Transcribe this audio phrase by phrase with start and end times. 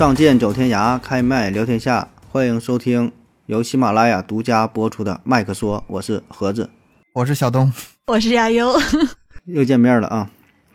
[0.00, 3.12] 仗剑走天涯，开麦聊天下，欢迎收听
[3.44, 6.70] 由喜马拉雅独家播出的《麦克说》，我是盒子，
[7.12, 7.70] 我是小东，
[8.06, 8.72] 我是亚优，
[9.44, 10.30] 又见面了啊！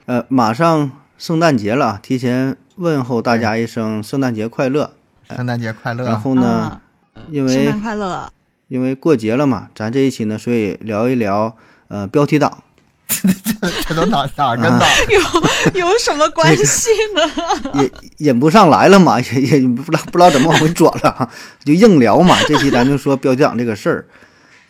[0.06, 4.94] 呃，马上圣诞节了，提前问候大家一声圣诞节快乐。
[5.36, 6.06] 圣诞节快乐！
[6.06, 6.80] 然后呢，
[7.32, 8.32] 因为圣诞快乐，
[8.68, 12.62] 因为过节了嘛，咱这一期呢，所以聊一聊呃标题党。
[13.62, 14.86] 这这都哪哪跟哪？
[15.74, 17.82] 有有什么关系呢？
[17.82, 17.92] 引
[18.28, 21.30] 引不上来了嘛，也也不知道不知道怎么往回转了，
[21.64, 22.36] 就硬聊嘛。
[22.48, 24.06] 这期咱就说标题党这个事儿。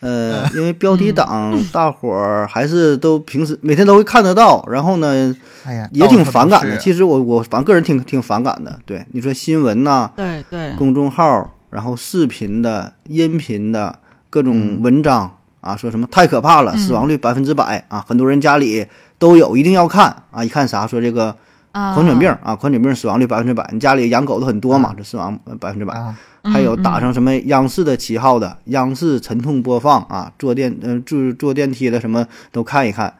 [0.00, 6.76] 呃， 因为标题党大伙儿还是都平时每天都会看得到，然后呢，哎呀，也挺反感的。
[6.76, 8.78] 其实我我反正个人挺挺反感的。
[8.84, 15.38] 对，你说新闻呐，对对，公众号，然后视频的、音频的各种文章。
[15.66, 18.04] 啊，说什么太可怕了，死亡率百分之百啊！
[18.06, 18.86] 很多人家里
[19.18, 20.44] 都有，一定要看啊！
[20.44, 21.34] 一看啥，说这个
[21.72, 23.68] 狂犬病啊，狂犬病死亡率百分之百。
[23.72, 26.14] 你家里养狗的很多嘛，这死亡百分之百。
[26.44, 33.12] 还有打上什么央视的旗号的，央视沉痛播放啊，坐电嗯坐坐电梯的什么都看一看，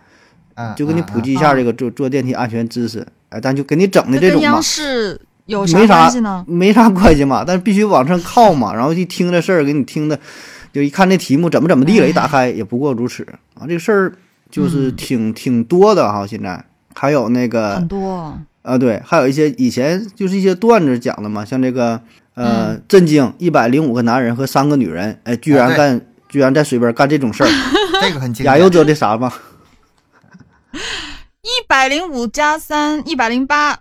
[0.77, 3.05] 就给你普及一下这个坐坐电梯安全知识。
[3.31, 6.45] 哎，但就给你整的这种嘛，央视有啥关系呢？
[6.47, 10.17] 没啥关系嘛，但是必须往上靠嘛，然后一听这事儿给你听的。
[10.77, 13.65] 就一看那题目怎么怎么地了，一打开也不过如此啊！
[13.67, 14.13] 这个事儿
[14.51, 16.27] 就是挺挺多的哈。
[16.27, 16.63] 现在
[16.95, 21.99] 还有那个很多啊，对，还有一些以前就是一些段子讲的嘛，像这个
[22.35, 27.49] 呃，震惊一百零五个男人和三个女人，哎，居然干，居然在水边干这种事儿，
[28.03, 28.45] 这个很惊。
[28.45, 29.33] 亚优知道这啥吗？
[31.41, 33.79] 一百零五加三，一百零八，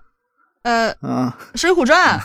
[0.61, 2.17] 呃，啊，《水浒传》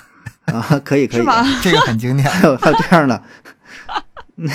[0.50, 1.24] 啊，可以可以？
[1.62, 2.28] 这个很经典。
[2.28, 3.20] 还有还有这样的。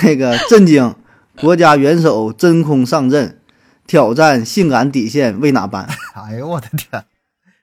[0.03, 0.95] 那个震惊，
[1.39, 3.39] 国家元首真空上阵，
[3.85, 5.87] 挑战性感底线为哪般？
[6.27, 7.03] 哎呦我的天，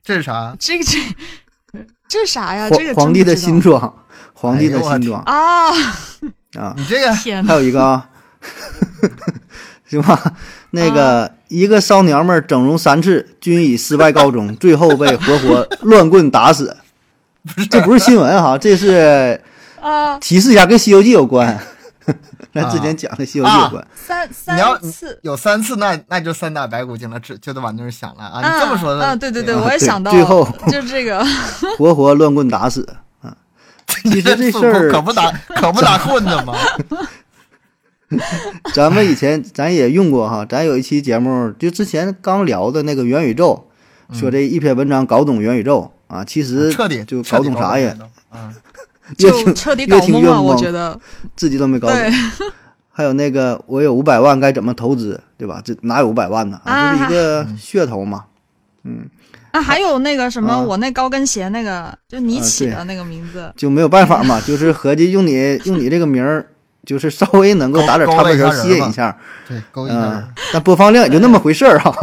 [0.04, 0.54] 这是啥？
[0.58, 0.98] 这个这
[2.08, 2.70] 这是啥呀？
[2.70, 4.04] 这个皇帝的新装，
[4.34, 5.70] 皇帝的新装啊
[6.54, 6.74] 啊！
[6.76, 8.08] 你这个还有一个啊，
[9.88, 10.34] 行吧？
[10.70, 16.76] 那个一个骚娘们整容三次均以失败告终，最后被活活乱棍打死。
[17.42, 19.40] 不这不是新闻哈，这是
[19.80, 21.58] 啊，提示一下，跟《西游记》有关。
[22.52, 28.40] 咱之前讲的《西游记》有关，三三次有三次，那那就三打白骨精了，就就得往那儿想了啊！
[28.40, 29.16] 你这么说的啊？
[29.16, 31.24] 对对对，我也想到最后就这个
[31.78, 32.86] 活活乱棍打死
[33.22, 33.34] 啊！
[33.86, 36.54] 其实这事儿可不打可不打棍子吗？
[38.74, 43.68] 咱们以前咱也用过哈，咱有一期节目就之前刚聊的那个元宇宙，
[44.12, 47.96] 说这一篇文章搞懂元宇宙啊，其实彻底就搞懂啥呀？
[49.12, 49.16] 啊。
[49.16, 50.98] 就彻底搞懵了，我觉得
[51.36, 51.96] 自己都没搞懂。
[52.90, 55.62] 还有那个，我有五百万该怎么投资，对吧？
[55.64, 56.60] 这哪有五百万呢？
[56.64, 58.24] 啊，就是一个噱头嘛。
[58.84, 59.08] 嗯。
[59.52, 66.46] 啊，还有那个什么，我那高跟鞋那个，就你起的那个名字，就没有办法嘛，就是合计用你用你这个名儿，
[66.84, 69.16] 就是稍微能够打点差别球吸引一下。
[69.48, 70.28] 对，勾引人。
[70.52, 71.94] 但播放量也就那么回事儿哈，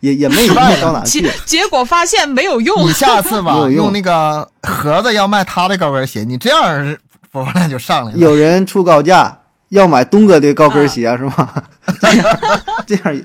[0.00, 1.30] 也也没卖到哪去。
[1.44, 2.86] 结果发现没有用。
[2.86, 6.96] 你下次吧，用那个盒子要卖他的高跟鞋，你这样
[7.30, 8.18] 播放量就上来了。
[8.18, 9.38] 有人出高价
[9.70, 11.64] 要买东哥的高跟鞋是吗？
[12.00, 12.38] 这样
[12.86, 13.22] 这样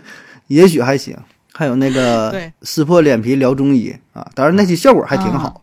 [0.47, 1.17] 也许还行。
[1.53, 5.59] 还有那个撕破脸皮聊中医啊，当然那期效果还挺好，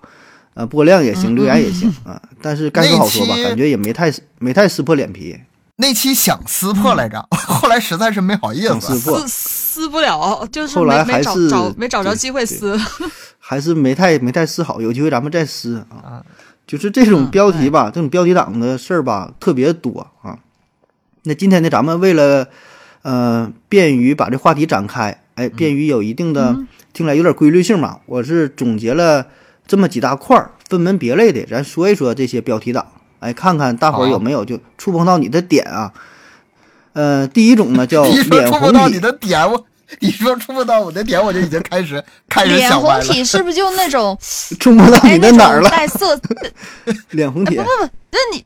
[0.54, 2.20] 呃，播量也行，留言也行啊。
[2.40, 5.36] 但是该说好说吧，感觉也没太没太撕破脸皮。
[5.76, 11.30] 那期想撕破来着， 后来实在是没好意思撕破，撕不了，就是后来还是
[11.76, 12.78] 没找着机会撕，
[13.38, 14.80] 还是没太没太撕好。
[14.80, 16.22] 有机会咱们再撕啊。
[16.66, 20.38] 就是这种标题吧，这种标题党的事儿吧，特别多啊。
[21.24, 22.46] 那今天呢，咱们为了
[23.02, 25.20] 呃便于把这话题展开。
[25.34, 26.56] 哎，便于有一定的
[26.92, 27.98] 听来有点规律性嘛。
[28.06, 29.26] 我是总结了
[29.66, 32.86] 这么几大块儿，分门别类的，咱说一说这些标题党。
[33.20, 35.92] 哎，看看大伙儿有没有就触碰到你的点啊？
[36.92, 38.52] 呃，第一种呢叫 脸红体。
[38.52, 39.64] 触碰到你的点，我
[40.00, 42.98] 你说触碰到我的点，我就已经开始 开始想了。
[42.98, 44.16] 脸红体是不是就那种
[44.60, 45.70] 触碰到你的哪儿了？
[45.70, 46.20] 带色
[47.10, 47.56] 脸红体。
[47.56, 48.44] 不不不，那你。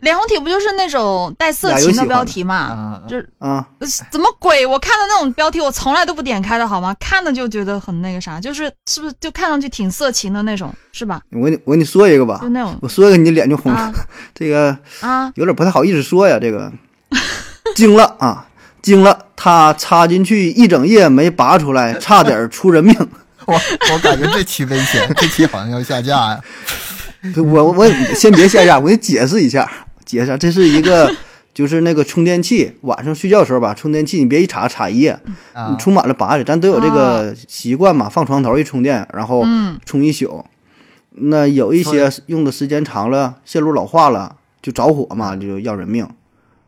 [0.00, 3.02] 脸红体不就是那种带色情的标题嘛？
[3.08, 3.66] 就是啊，
[4.10, 4.64] 怎么鬼？
[4.64, 6.94] 我看的那种标题，我从来都不点开的好吗？
[7.00, 11.20] 看的就觉得很那个啥，就是是不是就看上去挺色情的那种，是吧？
[11.32, 13.92] 我给你我给你说一个吧，就那种，我说一个你脸就红了。
[14.34, 16.38] 这个啊，有点不太好意思说呀。
[16.40, 16.72] 这个
[17.74, 18.46] 惊了啊，
[18.80, 19.26] 惊了！
[19.34, 22.94] 他插进去一整夜没拔出来， 差点出人命。
[23.46, 23.54] 我
[23.92, 26.40] 我感觉这期危险，这期好像要下架呀。
[27.36, 29.68] 我我先别下架，我给你解释一下。
[30.08, 31.14] 解释，这是一个，
[31.54, 35.20] 就是那个充电器，晚上睡觉的时候吧，充电器你别一插插一夜，
[35.70, 39.44] 你充满了拔去，咱都有这个习惯嘛，放床头一充电，然后
[39.84, 40.44] 充一宿。
[41.20, 46.08] 那有一些用的时间长了，线路老化了，就着火嘛，就要人命。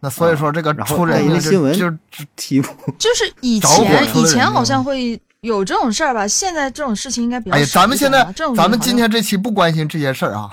[0.03, 1.97] 那所以说这个出人命新闻就是
[2.35, 2.67] 题目
[2.99, 8.27] 就是以前以前好像会有这种事儿吧，现在这种事情应该比较哎呀，少咱们现在
[8.57, 10.51] 咱们今天这期不关心这些事儿啊，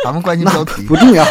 [0.04, 0.96] 咱们关心标题不。
[0.96, 1.24] 重要，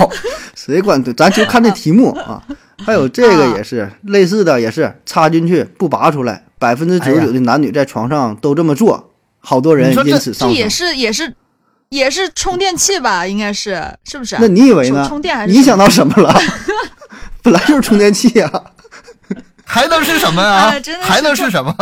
[0.56, 1.04] 谁管？
[1.16, 2.42] 咱就看这题目 啊。
[2.86, 10.50] 还有这个也是类似的，也是插进去不拔出来，百分之九十九的男女在床上都这么做，好多人因此上升。
[10.50, 11.36] 这也是也是
[11.90, 13.28] 也是充电器吧？
[13.28, 14.38] 应该是是不是？
[14.40, 15.46] 那你以为呢充电还？
[15.46, 16.34] 是你想到什么了？
[17.44, 18.50] 本来就是充电器呀、
[19.66, 21.76] 还能是什么啊还能是什么？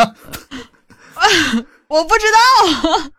[1.88, 3.12] 我不知道。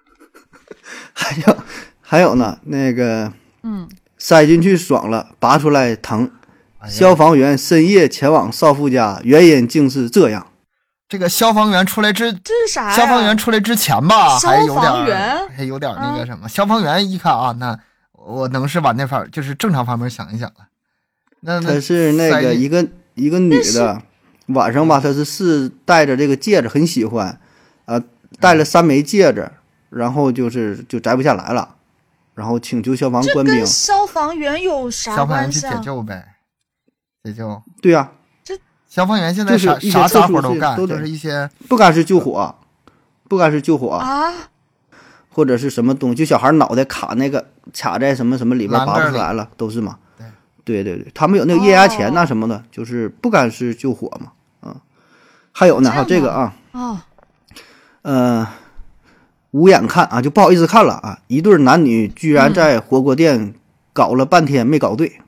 [1.13, 1.57] 还有
[2.01, 3.33] 还有呢，那个
[3.63, 6.31] 嗯，塞进去爽了，拔出来疼。
[6.79, 10.47] 哎消防员深夜前往少妇家，原因竟是这样。
[11.09, 12.97] 这个消防员出来之这是啥呀？
[12.97, 16.49] 消防员出来之前吧，还有点还有点那个嗯什么。
[16.49, 17.77] 消防员一看啊，那
[18.13, 20.69] 我能是往那方就是正常方面想一想了。
[21.41, 24.03] 那他是那个一个一个女的，
[24.49, 27.41] 晚上吧，她是是戴着这个戒指，很喜欢，
[27.87, 28.01] 呃，
[28.39, 29.51] 戴了三枚戒指，
[29.91, 31.77] 然后就是就摘不下来了，
[32.39, 33.67] 然后请求消防官兵跟。
[33.67, 35.69] 消防员有啥消防员去解？
[35.83, 36.37] 救呗，
[37.25, 37.61] 解救。
[37.83, 38.13] 对呀、
[38.45, 38.57] 这
[38.89, 42.55] 消防员现在就是啥啥活都干，都得是一些不敢是救火，
[43.29, 44.33] 不敢是救火，啊，
[45.31, 49.99] 或者是什么东西，就小孩脑袋卡那个卡在什么什么里边拔不出来了，都是嘛。
[50.65, 54.33] 对对对对，他们有那个液压钳呐哦什么的，就是不敢是救火嘛。
[54.61, 54.77] 啊，
[55.51, 57.01] 还有呢，还有这个啊，哦，
[58.03, 58.47] 呃，
[59.53, 61.19] 无眼看啊，就不好意思看了啊。
[61.27, 63.55] 一对男女居然在火锅店
[63.93, 65.21] 搞了半天没搞对，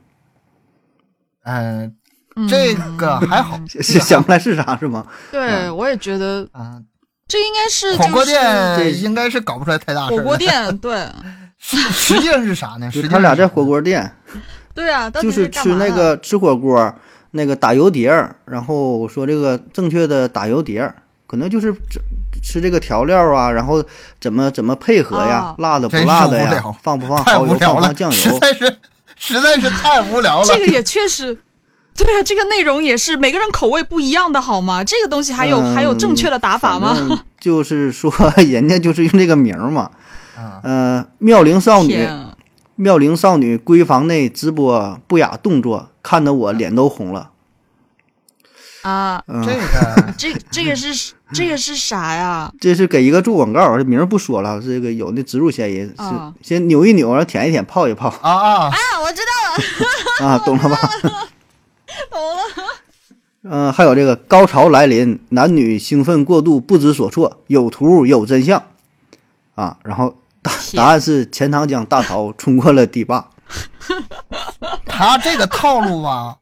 [1.44, 1.94] 嗯，
[2.37, 3.58] 嗯这个还好。
[3.81, 5.06] 想想不来是啥是吗？
[5.31, 6.81] 对我也觉得啊，
[7.26, 10.23] 这应该是火锅就是这店应该是搞不出来太大事儿火。
[10.23, 11.06] 锅店，对
[11.58, 12.87] 实实际上是啥呢？
[12.90, 14.11] 就实际他俩在火锅店，
[14.75, 16.94] 对啊，就是吃那个吃火锅
[17.32, 22.00] 那个打油碟儿，然后说这个正确的打油碟儿，可能就是吃
[22.43, 23.81] 吃这个调料啊，然后
[24.21, 28.77] 怎么怎么配合呀啊，辣的不辣的呀，放不放太蚝油，放不放， 酱实油，在是
[29.15, 30.44] 实在是太无聊了。
[30.44, 31.32] 这个也确实，
[31.97, 34.82] 对啊，这个内容也是每个人口味不一样的，好吗？
[34.82, 37.23] 这个东西还有、嗯还有正确的打法吗？
[37.38, 39.93] 就是说 人家就是用这个名儿嘛，
[40.37, 40.61] 嗯，
[40.99, 42.35] 呃，妙龄少女啊，
[42.75, 47.31] 妙龄少女闺房内直播不雅动作，看得我脸都红了。
[48.83, 52.53] 啊，嗯，这个这这个是这个是啥呀？
[52.61, 60.77] 这是给一个做广告，这名儿不说了，这个有那植入嫌疑，是啊先扭一扭，然后舔一舔，泡一泡啊啊，啊，我知道了，啊，懂了吧？
[62.11, 62.43] 懂了。
[63.43, 68.62] 嗯、还有这个高潮来临，男女兴奋过度，不知所措，有图有真相
[69.55, 69.79] 啊。
[69.83, 73.31] 然后答答案是钱塘江大潮冲过了堤坝。
[74.85, 76.37] 他这个套路吧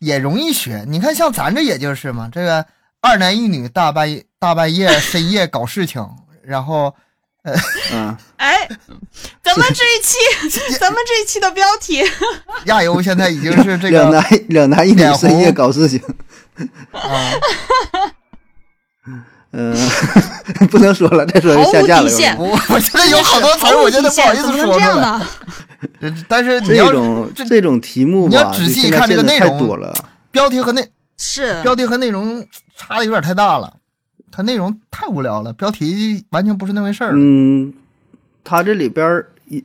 [0.00, 0.84] 也容易学。
[0.86, 2.66] 你看，像咱这也就是嘛，这个
[3.04, 6.02] 二男一女大半夜大半夜深夜搞事情，
[6.42, 6.94] 然后
[7.92, 8.66] 嗯，哎，
[9.42, 10.16] 咱们这一期，
[10.80, 12.02] 咱们这一期的标题，
[12.64, 16.00] 亚游现在已经是这个两男两男一女深夜搞事情。
[16.92, 17.32] 啊，
[19.52, 19.76] 嗯、
[20.70, 22.10] 不能说了，再说就下架了。
[22.38, 24.78] 我我觉得有好多词儿，我觉得不好意思说出来。
[24.78, 25.28] 这样呢？
[26.00, 29.94] 这但是你这要种这这种题目你要，仔细看这个内容多了。
[30.30, 32.44] 标题和内是标题和内容
[32.76, 33.76] 差的有点太大了，
[34.30, 37.12] 它内容太无聊了，标题完全不是那回事儿。
[37.14, 37.72] 嗯，
[38.42, 39.62] 它这里边儿有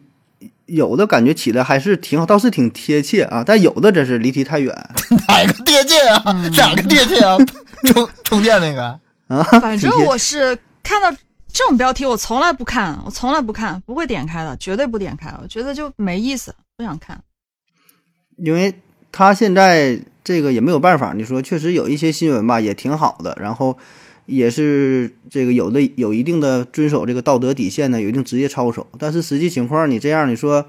[0.89, 4.73] 有的感觉起的还是挺好，倒是挺贴切啊，但有的真是离题太远
[5.27, 6.21] 哪个贴切啊？
[6.55, 7.37] 哪个贴切啊？
[7.85, 8.83] 充充电那个？
[9.27, 9.43] 啊。
[9.59, 11.11] 反正我是看到
[11.51, 15.33] 这种标题，我从来不看，我从来不看，不会点开的，绝对不点开。
[15.41, 17.19] 我觉得就没意思，不想看。
[18.37, 18.73] 因为
[19.11, 23.75] 他现在这个也没有办法，你说确实有一些新闻吧，也挺好的，然后
[24.27, 30.67] 也是这个有的有一定的遵守这个道德底线呢，有一定职业操守，但是实际情况你这样，你说，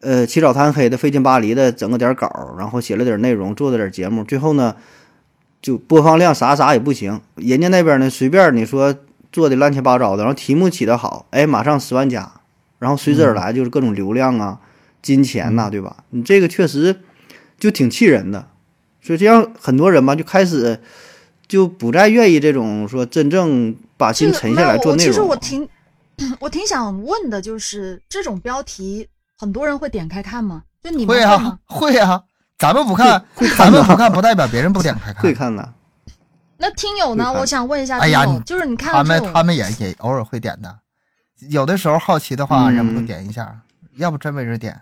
[0.00, 4.74] 呃，起早贪黑的费劲巴黎的整个点儿稿儿，然后写了点儿内容，做了点儿节目，最后呢，
[5.62, 8.92] 就播放量啥啥也不行，人家那边呢随便你说
[9.30, 12.28] 做的乱七八糟的，然后题目起得好，哎，马上十万加，
[12.80, 14.58] 然后随之而来就是各种流量啊。
[15.00, 15.98] 金钱呐、对吧？
[16.10, 16.96] 你这个确实
[17.58, 18.48] 就挺气人的，
[19.04, 20.80] 所以这样很多人吧就开始
[21.46, 25.20] 就不再愿意这种说真正把心沉下来做内容其实。
[25.20, 25.68] 我挺
[26.40, 29.06] 我挺想问的，就是这种标题，
[29.36, 30.62] 很多人会点开看吗？
[30.82, 32.22] 就你们会吗啊？，会啊。
[32.56, 35.22] 咱们不看，会看咱们不看，不代表别人不点开看。
[35.22, 35.74] 会看的，
[36.56, 37.30] 那听友呢？
[37.32, 40.78] 我想问一下哎呀你，听友就是你看他们到这种他们也也偶尔会点的。
[41.50, 43.60] 有的时候好奇的话，嗯忍不住点一下，
[43.96, 44.80] 要不真没人点。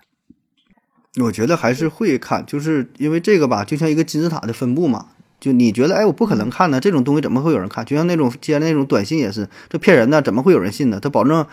[1.20, 5.06] 我觉得还是会看，就是因为这个吧，就像一个金字塔的分布嘛。
[5.40, 7.84] 就你觉得，哎，我不可能看呢，这种东西怎么会有人看？
[7.84, 11.00] 就像那种接那种短信也是，这骗人的，怎么会有人信呢？
[11.00, 11.44] 他保证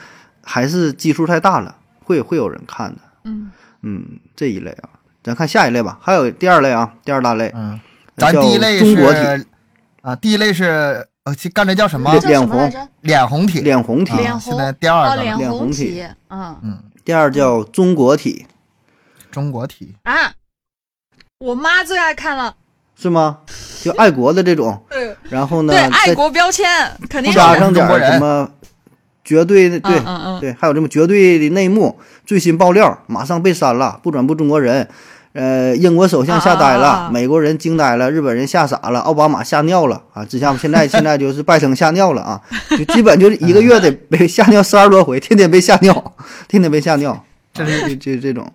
[0.43, 2.99] 还是基数太大了，会会有人看的。
[3.23, 3.49] 嗯，
[3.81, 4.89] 嗯，这一类啊，
[5.23, 5.97] 咱看下一类吧。
[5.99, 7.79] 还有第二类啊，第二大类，嗯，
[8.15, 9.45] 咱第一类中国体是
[10.01, 12.71] 啊，第一类是呃，这刚才叫什么脸红？
[13.01, 13.61] 脸红体。
[13.61, 14.13] 脸红体。
[14.39, 18.45] 现在第二哦，个脸红体体，嗯嗯，第二叫中国体，
[19.31, 19.95] 中国体。
[20.03, 20.33] 啊，
[21.39, 22.55] 我妈最爱看了，
[22.95, 23.39] 是吗？
[23.81, 26.67] 就爱国的这种， 对然后呢，对，爱国标签
[27.09, 28.49] 肯定加上点什么
[29.23, 34.87] 绝对的，对嗯嗯嗯，对，还有这么绝对的内幕、最新爆料，马上被删了，不转不中国人。
[35.33, 40.25] 呃，英国首相吓呆了，美国人惊呆了，日本人吓傻了，奥巴马吓尿了啊！
[40.25, 42.41] 之前现在现在就是拜登吓尿了啊，
[42.75, 46.15] 就基本就是一个月得被吓尿十二多回，天天被吓尿，
[46.47, 48.51] 天天被吓尿，这是这这这种，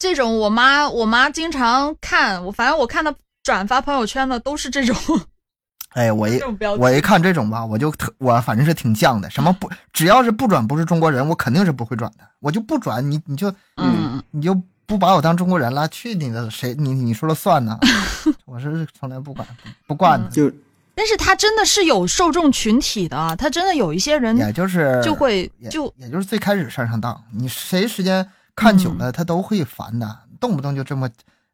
[0.00, 3.14] 这种我妈我妈经常看，我反正我看她
[3.44, 4.96] 转发朋友圈的都是这种。
[5.90, 6.40] 哎，我一
[6.78, 17.78] 我一看这种吧，我就特我反正是挺犟的，什么不只要是不转不是中国人，我肯定是不会转的，我就不转，你你就嗯，你就不把我当中国人了，去你的，谁你你说了算呢？
[18.46, 20.50] 我是从来不管不不惯的，就
[20.94, 28.24] 但是他真的是有受众群体的他，真的有一些人也就是就会也就也就是最开始上上当，你谁时间
[28.60, 31.08] 看久嗯了，他都会烦的，动不动就这么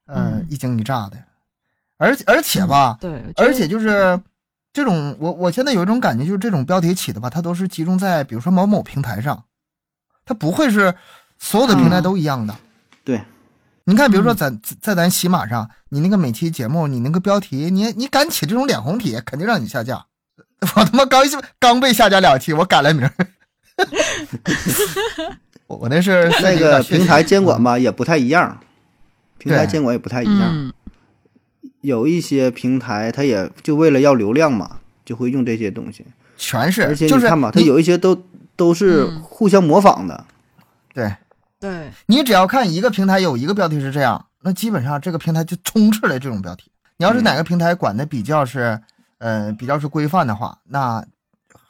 [0.07, 1.17] 呃嗯一惊一乍的，
[1.99, 4.21] 而而且吧，对，而且就是
[4.73, 9.45] 这种，我我现在有一种感觉，就是这种标题起的吧，它都是集中在比如说某某平台上，
[10.25, 10.93] 它不会是
[11.39, 12.57] 所有的平台都一样的。
[13.05, 13.23] 对，
[13.85, 20.05] 你看，比如说咱在咱喜马上，你那个每期节目，你那个标题，你你敢起这种脸红体，肯定让你下架。
[20.75, 21.23] 我他妈刚
[21.61, 23.13] 刚被下架两期，我改了名儿。
[25.67, 28.59] 我我那是那个 平台监管吧，也不太一样，
[29.39, 30.51] 平台监管也不太一样。
[30.53, 30.73] 嗯
[31.83, 36.05] 有一些平台，它也就为了要流量嘛，就会用这些东西。
[36.37, 38.21] 全是，而且就是你看吧，它有一些都
[38.57, 40.25] 都是嗯互相模仿的。
[40.93, 41.15] 对
[41.61, 46.73] 对，你只要看一个平台有一个标题是这样，那基本上这个平台就充斥了这种标题。
[46.97, 48.81] 你要是哪个平台管的比较是，
[49.19, 51.05] 呃，比较是规范的话，那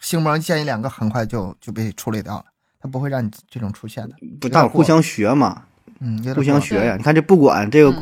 [0.00, 2.44] 星模建议两个很快就就被处理掉了，
[2.86, 4.14] 它不会让你这种出现的。
[4.40, 5.62] 不，大伙互相学嘛，
[5.98, 6.94] 嗯，互相学呀。
[6.96, 7.92] 你看这不管这个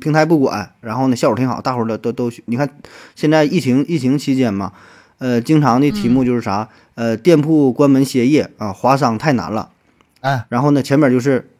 [0.00, 2.40] 平台不管，然后呢效果挺好，大伙儿都都都学。
[2.46, 2.68] 你看
[3.16, 4.72] 现在疫情疫情期间嘛，
[5.18, 9.70] 呃，经常的题目就是啥，呃，店铺关门歇业啊，华商太难了。
[10.20, 11.50] 哎，然后呢，前面就是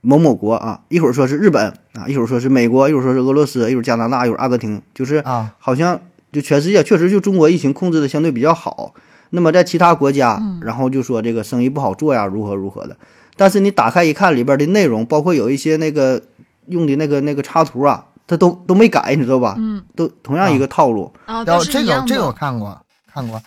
[0.00, 6.00] 某某国啊，一会儿说是日本啊，一会儿说是美国，一会儿说是俄罗斯，一会儿加拿大，一会儿阿根廷，就是啊，好像
[6.32, 8.94] 就全世界确实就中国疫情控制的相对比较好。
[9.30, 12.96] 那么在其他国家，然后就说这个生意不好做呀，如何如何的。
[13.36, 16.22] 但是你打开一看里边的内容，包括有一些那个
[16.66, 19.56] 用的那个那个插图啊，它都都没改，你知道吧？
[19.58, 22.80] 嗯，都同样一个套路，然后这个这个我，看过
[23.12, 23.42] 看过，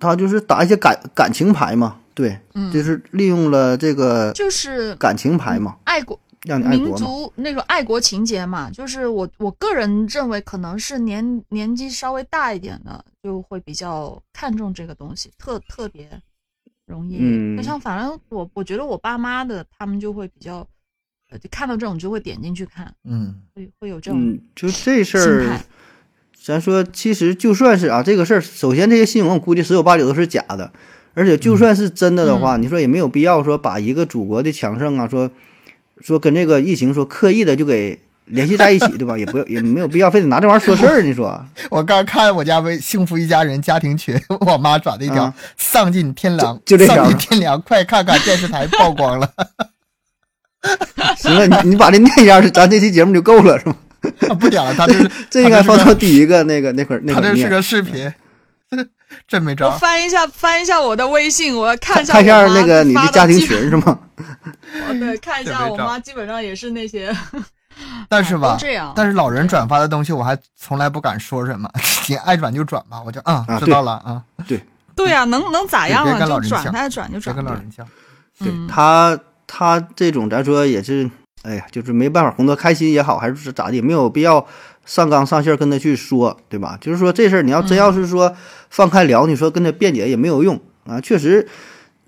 [0.00, 6.94] 他就是打一些感感情牌嘛，对，嗯，就是利用了这个就是感情牌嘛，爱国让你爱民。
[6.96, 16.08] 族那种爱国情节嘛，就是我我个人认为，可能是年年纪稍微大一点的，就会比较看重这个东西，特特别
[16.86, 17.18] 容易。
[17.20, 20.66] 嗯就像反正我我觉得我爸妈的他们就会比较，
[21.30, 25.60] 呃，就看到这种就会点进去看，嗯，会会有这种嗯，就这事儿。，
[26.42, 30.72] 咱说，其实就算是啊，这个事儿，首先这些新闻我估计十有八九都是假的，
[31.12, 35.30] 而且就算是真的的话，你说也没有必要说把一个祖国的强盛啊，说
[36.00, 39.18] 说跟这个疫情说刻意的就给联系在一起，对吧？
[39.18, 41.44] 也不要也没有必要非得拿这玩意儿说事儿，你说？
[41.70, 49.28] 我刚看我家微幸福一家人家庭群，我妈转的一条啊“丧尽天良”，就就这条丧尽天良，快看看电视台曝光了，
[51.18, 53.74] 行了，你你把这念一下，咱这期节目就够了，是吗？
[54.38, 57.34] 不点了，他这是 这应该放到第一个那个那会儿那会儿念。
[57.34, 58.10] 他这是个视频，
[59.26, 59.70] 真没我招。
[59.76, 63.98] 翻一下翻一下我的微信，我要看一下看一下那个你发的家庭群是吗？
[64.88, 67.14] 哦 对， 看一下我妈基本上也是那些，
[68.08, 68.92] 但是吧都，这样。
[68.94, 71.70] 但是老人转发的东西，我还从来不敢说什么，
[72.08, 74.60] 你爱转就转吧，我就啊啊知道了啊，对
[74.94, 76.18] 对呀、能能咋样别啊？
[76.18, 77.42] 就转，跟老人犟他爱转就转呗。
[77.42, 77.84] 跟老人犟。
[78.38, 81.10] 对嗯他他这种咱说也是，
[81.42, 84.46] 哎呀，就是没办法哄他开心也好，还是咋的，没有必要
[84.86, 86.78] 上纲上线跟他去说，对吧？
[86.80, 88.34] 就是说这事儿你要真要是说
[88.70, 91.00] 放开聊，你说跟他辩解也没有用啊。
[91.00, 91.46] 确实，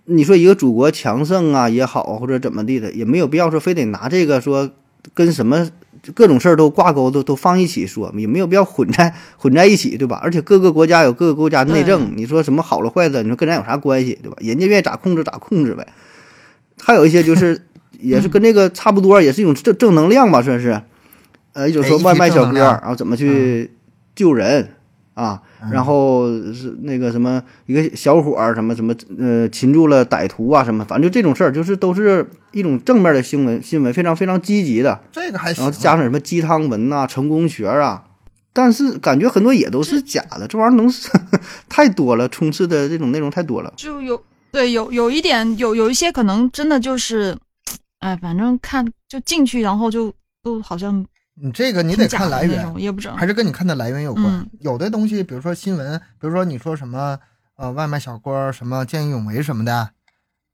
[0.05, 4.71] 你说一个祖国强盛啊也好，或者怎么地的，也没有必要说非得拿这个说
[5.15, 5.69] 跟什么
[6.15, 10.19] 各种事儿都挂钩，都都放一起说，也没有必要混在混在一起，对吧？
[10.25, 14.37] 而且各个国家有各个国家的内政，你说什么好了坏的，你说跟咱有啥关系，对吧？
[14.41, 15.87] 人家愿意咋控制咋控制呗。
[16.81, 17.67] 还有一些就是
[18.01, 20.83] 也是跟这个差不多，也是一种正正能量吧，算是。
[21.55, 23.71] 呃，一种说外卖小哥，然后怎么去
[24.17, 24.71] 救人
[25.15, 25.41] 啊，
[25.71, 35.01] 然后是那个什么一个小伙儿什么什么呃擒住了歹徒啊什么，反正就这种事儿，就是都是一种正面的新闻，新闻非常非常积极的。
[35.13, 35.79] 这个还行然后。
[35.79, 38.05] 加上什么鸡汤文呐、成功学啊，
[38.53, 41.11] 但是感觉很多也都是假的，这玩意儿能是
[41.69, 43.73] 太多了，充斥的这种内容太多了。
[43.77, 47.37] 就有对有有一点有有一些可能真的就是，
[48.01, 52.63] 哎，反正看就进去，然后就都好像你这个你得看来源。
[53.17, 54.27] 还是跟你看的来源有关。
[54.27, 57.19] 嗯有的东西，比如说新闻，比如说你说什么
[57.57, 59.91] 呃外卖小哥什么见义勇为什么的，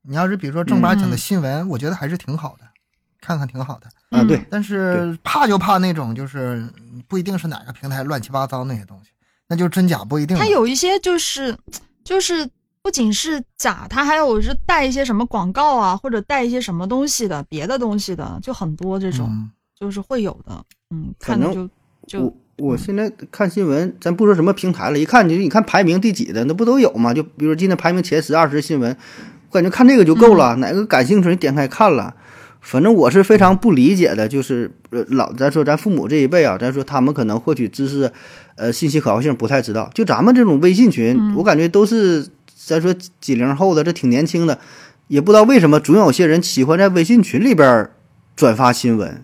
[0.03, 2.65] 你要是比如说正儿八经的嗯新闻，我觉得还是挺好的，
[3.21, 3.87] 看看挺好的。
[4.09, 6.67] 啊，嗯对，但是怕就怕那种就是
[7.07, 9.11] 不一定是哪个平台乱七八糟那些东西，
[9.47, 10.35] 那就真假不一定。
[10.37, 11.55] 它有一些就是
[12.03, 12.49] 就是
[12.81, 20.65] 不仅是假，它还有是带一些什么广告啊，或者带一些什么东西的别的东西的，就很多这种、嗯就是会有的。
[20.91, 21.69] 嗯，反正看着
[22.07, 27.13] 就就我我现在看新闻，咱不说什么平台了，一看就你看排名第几的，那不都有吗？
[27.13, 28.95] 就比如今天排名前十、二十新闻，
[29.49, 32.15] 我感觉看这个就够了，哪个感兴趣你点开看了。
[32.61, 38.11] 反正我是非常不理解的，就是呃老咱说咱父母这一辈啊，咱说他们可能获取知识，
[38.55, 39.89] 呃信息可靠性不太知道。
[39.93, 44.59] 就咱们这种微信群，嗯我感觉都是咱说几零后的，这挺年轻的，
[45.07, 47.89] 也不知道为什么总有些人喜欢在微信群里边
[48.35, 49.23] 转发新闻，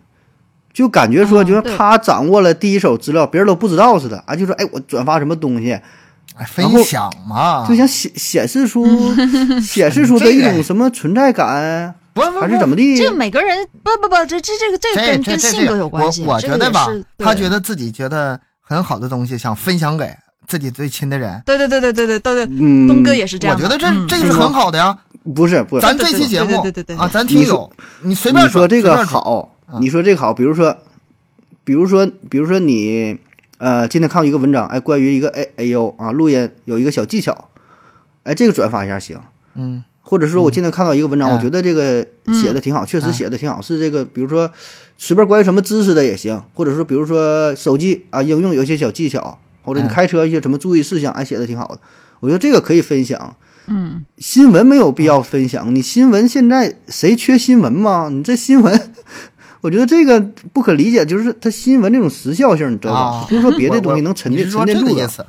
[0.75, 4.35] 就感觉说，就像他掌握了第一手资料，别人都不知道似的啊。
[4.35, 5.71] 就说，哎，我转发什么东西，
[6.35, 8.85] 哎，分享嘛，就想显显示出
[9.63, 12.97] 显示出的一种什么存在感，不不还是怎么地？
[12.97, 16.25] 这每个人不不不，这这这个这个跟跟性格有关系。
[16.25, 16.85] 我我觉得吧
[17.17, 20.13] 他觉得自己觉得很好的东西，想分享给
[20.45, 21.41] 自己最亲的人。
[21.45, 23.61] 对对对对对对对对，嗯，东哥也是这样我。
[23.63, 24.97] 觉得这嗯这个是很好的呀。
[25.33, 27.71] 不是不是，咱这期节目对对对对对对啊，咱听友
[28.03, 30.77] 你随便你说这个好，啊你说这个好，比如说，
[31.63, 33.17] 比如说，比如说你，
[33.57, 37.49] 呃，今天看到一个文章，哎，关于一个 A A U 啊，录音有一个小技巧，
[38.23, 39.19] 哎，这个转发一下行。
[39.55, 44.51] 嗯或者说我今天看到一个文章，嗯我觉得这个写的挺好，确实嗯写的挺好，是这个，比如说
[44.99, 51.79] 随便关于什么知识的也行，或者说比如说手机啊应用有一些小技巧，或者你嗯开车一些什么注意事项，哎，写的挺好的，
[52.19, 53.35] 我觉得这个可以分享。
[53.67, 58.09] 嗯，新闻没有必要分享，你新闻现在谁缺新闻吗？
[58.11, 58.79] 你这新闻，
[59.65, 60.21] 我觉得这个
[60.53, 63.25] 不可理解，就是它新闻这种时效性，你知道吧啊？
[63.27, 65.25] 不是说别的东西能沉淀沉淀住的，这个意思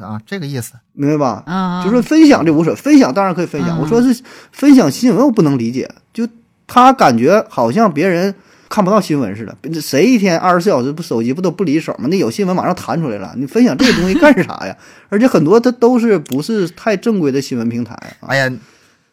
[0.00, 0.22] 啊？
[0.24, 0.72] 这个意思。
[0.94, 1.42] 明白吧？
[1.44, 3.76] 啊，就是分享这无所谓，分享当然可以分享。
[3.76, 6.26] 嗯我说是分享新闻，我不能理解，就
[6.66, 8.34] 他感觉好像别人
[8.70, 9.54] 看不到新闻似的。
[9.78, 12.08] 谁一天二十四小时不手机不都不离手吗？
[12.10, 14.74] 那有新闻马上弹出来了，你分享这个东西干啥呀？
[15.10, 18.28] 而且很多它都是不是太正规的新闻平台啊。
[18.28, 18.50] 哎呀，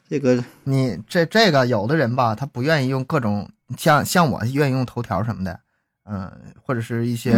[0.10, 5.60] 这个你这这个有的人吧，他不愿意用各种像像我愿意用头条什么的，
[6.10, 6.32] 嗯，
[6.62, 7.32] 或者是一些、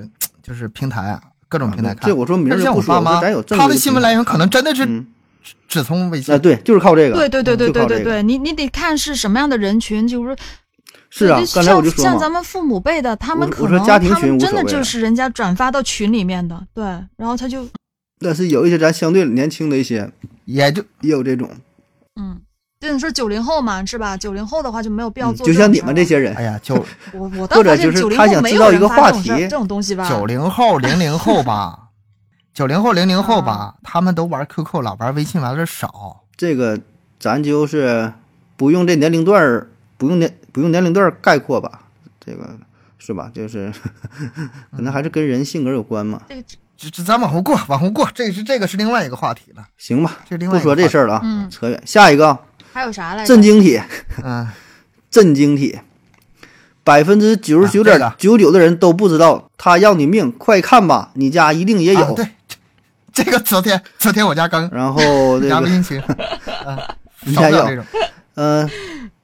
[0.42, 2.08] 就是平台啊，各种平台看。
[2.08, 5.06] 这我说像我爸妈他的新闻来源可能真的是嗯
[5.68, 6.34] 只从微信。
[6.34, 7.16] 啊，对，就是靠这个。
[7.16, 10.36] 对对对对对对对，你你得看是什么样的人群，就是
[11.08, 16.84] 是啊，刚才我就说嘛像像咱，们父母辈的，他们可能真的就是人家转发到群里面的，对，
[17.16, 17.66] 然后他就
[18.18, 20.10] 但是有一些咱相对年轻的一些
[20.46, 21.50] 也就也有这种，
[22.80, 24.16] 嗯，就你说九零后嘛，是吧？
[24.16, 26.74] 九零后的话就没有必要做、嗯就像你们这，些人哎，呀，就
[27.12, 30.08] 我我倒或者就是他九零后没想知道一个有人发话题这种事儿这种东西吧？
[30.08, 31.78] 九零后、零零后吧，
[32.52, 36.24] 九零后、零零后吧啊，他们都玩 QQ 了，玩微信玩的少。
[36.36, 36.78] 这个
[37.18, 38.12] 咱就是
[38.56, 41.80] 不用这年龄段儿，不用年不用年龄段儿概括吧，
[42.20, 42.58] 这个
[42.98, 43.30] 是吧？
[43.32, 43.72] 就是
[44.76, 46.20] 可能还是跟人性格有关嘛。
[46.28, 46.42] 这个
[46.76, 51.06] 这这咱往后过，往后过，这是这个是另外一个话题了，行吧，这另外不说这事儿。
[51.06, 51.82] 了啊，嗯扯远。
[51.86, 52.38] 下一个啊
[52.76, 53.26] 还有啥来着？
[53.26, 53.80] 震惊体，
[54.22, 54.46] 嗯，
[55.10, 55.78] 震惊体，
[56.84, 62.02] 百分之九十九点九九的人都不知道他要你命，快看吧，你家一定也有。
[62.02, 62.28] 啊对，
[63.14, 65.00] 这这个昨天昨天我家刚然后
[65.40, 65.60] 这个
[67.24, 67.84] 你家有少不了这种。
[68.34, 68.70] 嗯，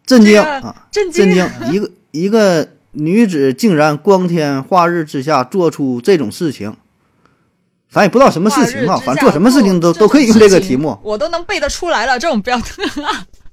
[0.06, 1.50] 震惊啊，震震惊惊！
[1.70, 6.74] 一个一个女子竟然光天化日之下做出这种事情，
[7.90, 12.18] 咱也不知道什么事情啊，反正做什么事情都都可以用这个题目我都能背得出来了。
[12.18, 12.58] 这种标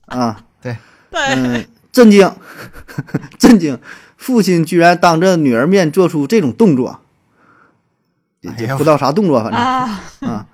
[0.09, 0.43] 啊。
[0.61, 0.77] 对，
[1.11, 2.31] 嗯，震惊，
[3.39, 3.79] 震惊！
[4.17, 6.99] 父亲居然当着女儿面做出这种动作，
[8.41, 9.59] 也不知道啥动作，反正。
[9.59, 10.45] 啊，啊，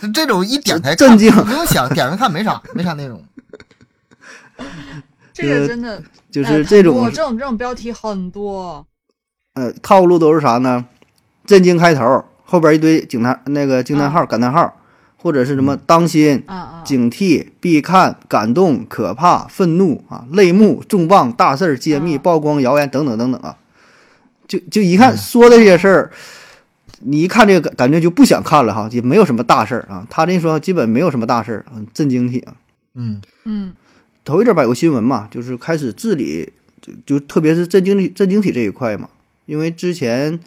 [0.00, 1.30] 这 这种一点开震惊。
[1.30, 3.24] 不用想，点开看没啥，没啥内容。
[5.32, 8.86] 这个真的就哎是这种这种这种标题很多，
[9.54, 10.84] 呃套路都是啥呢？
[11.44, 14.74] 震惊开头，后边一堆警叹那个惊叹号、感叹号，
[15.26, 22.20] 或者是什么当心、啊啊，警惕、必看、感动、可怕、愤怒啊、泪目、重磅、大事儿、揭秘、啊。
[22.22, 23.56] 曝光、谣言等等等等啊，
[24.46, 25.16] 就就一看嗯。
[25.16, 26.12] 说的这些事儿，
[27.00, 30.06] 你一看这个感感觉就不想看了哈，也没有什么大事儿啊。
[30.08, 32.54] 他这一说基本没有什么大事儿，嗯，震惊体啊。
[32.94, 33.20] 嗯。
[33.42, 33.72] 嗯。
[34.24, 39.08] 头一阵儿吧有个新闻嘛，就是开始治理，就就特别是震惊体震惊体这一块嘛，
[39.46, 40.38] 因为之前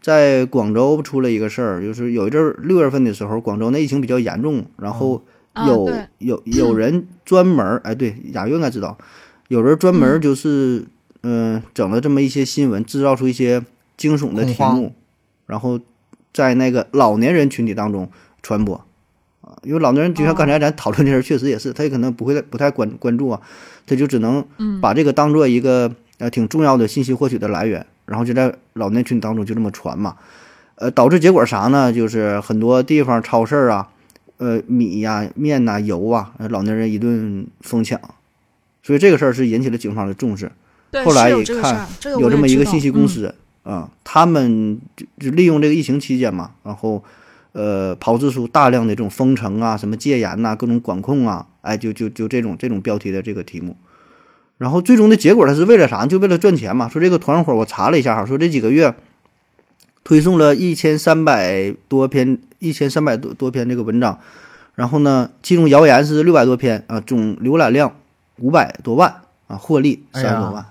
[0.00, 6.06] 在广州出了一个事儿，就是有一阵儿六月份的时候，广州那疫情比较严重，然后啊有、对。
[6.18, 8.96] 有有人专门儿，哎，对，雅玉应该知道，
[9.48, 10.84] 有人专门就是
[11.22, 13.62] 嗯、呃整了这么一些新闻，制造出一些
[13.96, 14.94] 惊悚的题目，
[15.46, 15.78] 然后
[16.32, 18.08] 在那个老年人群体当中
[18.42, 18.76] 传播。
[19.42, 23.40] 啊，因为老年人就像刚才咱讨论这事儿，确实也是，他也可能不会不太关关注啊，
[23.86, 24.80] 他就只能嗯。
[24.80, 30.16] 把这个当做一个呃挺重要的信息获取的来源，然后就在老年群体当中就这么传嘛，
[30.76, 31.92] 呃，导致结果啥呢？
[31.92, 33.88] 就是很多地方超市啊，
[34.38, 38.00] 呃，米呀、面呐、油啊，呃老年人一顿疯抢，
[38.82, 40.50] 所以这个事儿是引起了警方的重视。
[40.90, 47.04] 对，后来一看儿，这个有这么一个信息公嗯司啊，他们就就利用这个疫情期间嘛，然后
[47.52, 53.76] 呃炮制出大量的这种封城啊、什么戒严呐、各种管控啊，哎，就就就这种这种标题的这个题目。
[54.60, 56.04] 然后最终的结果，他是为了啥？
[56.04, 56.86] 就为了赚钱嘛。
[56.86, 58.94] 说这个团伙，我查了一下哈，说这几个月
[60.04, 64.20] 推送了一千三百多篇，一千三百多多篇这个文章，
[64.74, 67.96] 然后呢，其中谣言是六百多篇啊，总浏览量
[68.36, 70.66] 五百多万啊，获利三十多万。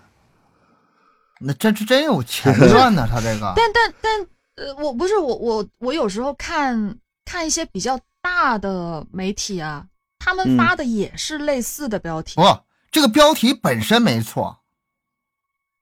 [1.40, 3.54] 那这这真有钱赚呢，他这个。
[3.58, 4.28] 但但但
[4.68, 9.84] 呃，我不是我我我有时候看看一些比较大的媒体啊，
[10.20, 12.36] 他们嗯发的也是类似的标题。
[12.36, 12.44] 不，
[12.92, 14.60] 这个标题本身没错，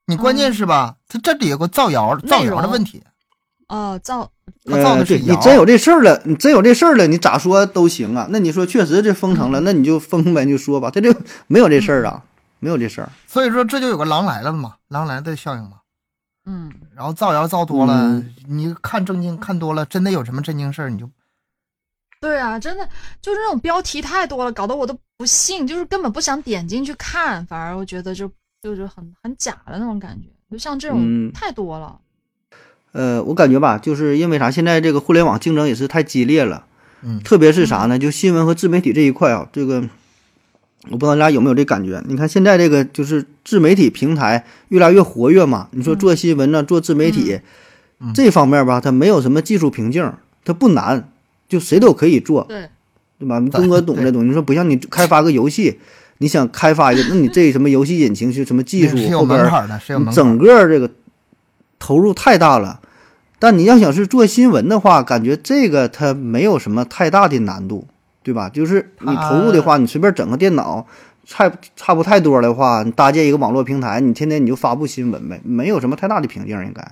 [0.05, 0.97] 你关键是吧？
[1.07, 3.03] 它这里有个造谣造谣的问题。
[3.69, 4.31] 哦，造
[4.63, 8.25] 他造呃，的是你真有这事儿了，你真有这事儿了，你咋说都行啊。
[8.29, 11.13] 那你说确实这封城了，那你就封呗，你就说吧，他这
[11.47, 12.23] 没有这事儿啊，
[12.59, 13.11] 没有这事儿。
[13.27, 15.79] 所以说这就有个狼来了嘛，狼来的效应嘛。
[16.45, 21.09] 嗯，然后造谣造多了，嗯你看正经看多了，真的有什么正经事儿，你就
[22.19, 22.87] 对啊，真的
[23.21, 28.29] 就是那种标题太多了，搞得我都不信，就是根本不想点进去看，反而我觉得就
[28.61, 31.99] 就是很很假的那种感觉，就像这种嗯太多了。
[32.93, 34.49] 呃，我感觉吧，就是因为啥？
[34.49, 36.65] 现在这个互联网竞争也是太激烈了，
[37.03, 37.99] 嗯特别是啥呢？
[37.99, 39.83] 就新闻和自媒体这一块啊，这个
[40.89, 42.01] 我不知道大家有没有这感觉？
[42.07, 47.39] 你看现在这个就是自媒体平台越来越活跃嘛，你说做新闻呢、做自媒体、
[47.99, 50.11] 嗯这方面吧，它没有什么技术瓶颈，
[50.43, 51.11] 它不难，
[51.47, 52.43] 就谁都可以做。
[52.47, 52.69] 对，
[53.19, 53.39] 对吧？
[53.51, 55.79] 东哥懂这东西，你说不像你开发个游戏，
[56.19, 60.91] 你想开发一个，那你这什么游戏引擎是什么技术后边儿门槛的，是有你整个这个
[61.79, 62.81] 投入太大了。
[63.39, 67.87] 但你要想是做新闻的话，感觉这个它没有什么太大的难度，
[68.23, 68.49] 对吧？
[68.49, 70.87] 就是你投入的话，你随便整个电脑，
[71.23, 76.83] 差差不太多的话，你搭建一个网络平台，你天天你就发布新闻呗，没有什么太大的瓶颈，应该。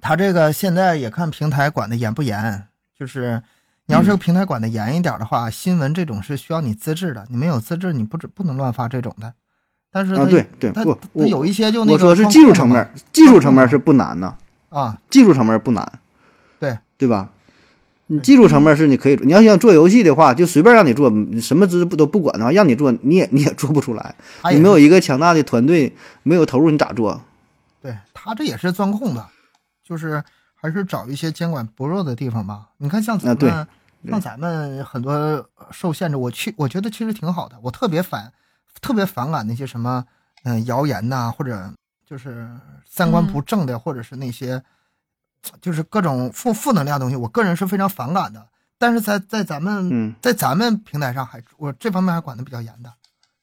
[0.00, 2.62] 他这个现在也看平台管的严不严，
[2.98, 3.42] 就是
[3.90, 9.34] 你要是平台管的严一点的话，新闻这种是需要你资质的，你没有资质，你不只不能乱发这种的。
[9.90, 14.36] 但是啊，对对，它不，我它有一些就那个我说是技术层面，技术层面是不难呐。
[14.68, 15.98] 啊，技术层面不难，
[16.60, 17.30] 对对吧？
[18.06, 24.14] 你技术层面是你可以，你要想做游戏的话，就随便让你做，你什么资质不都不管的话，让你做你也你也做不出来。
[24.52, 27.20] 你没有一个强大的团队，没有投入，你咋做？
[27.82, 29.24] 对他这也是钻空子，
[29.84, 30.22] 就是
[30.54, 32.68] 还是找一些监管薄弱的地方吧。
[32.76, 33.66] 你看像咱们，
[34.08, 37.58] 像咱们很多受限制，我去我觉得其实挺好的。
[37.62, 38.32] 我特别反
[38.80, 40.04] 特别反感那些什么
[40.44, 41.70] 嗯、呃谣言呐、或者
[42.06, 42.48] 就是
[42.88, 44.62] 三观不正的，或者是那些
[45.60, 48.46] 就是各种负负能量的东西，我个人是非常反感的。
[48.78, 52.90] 但是在在咱们、嗯在咱们平台上还我这方面还管的比较严的。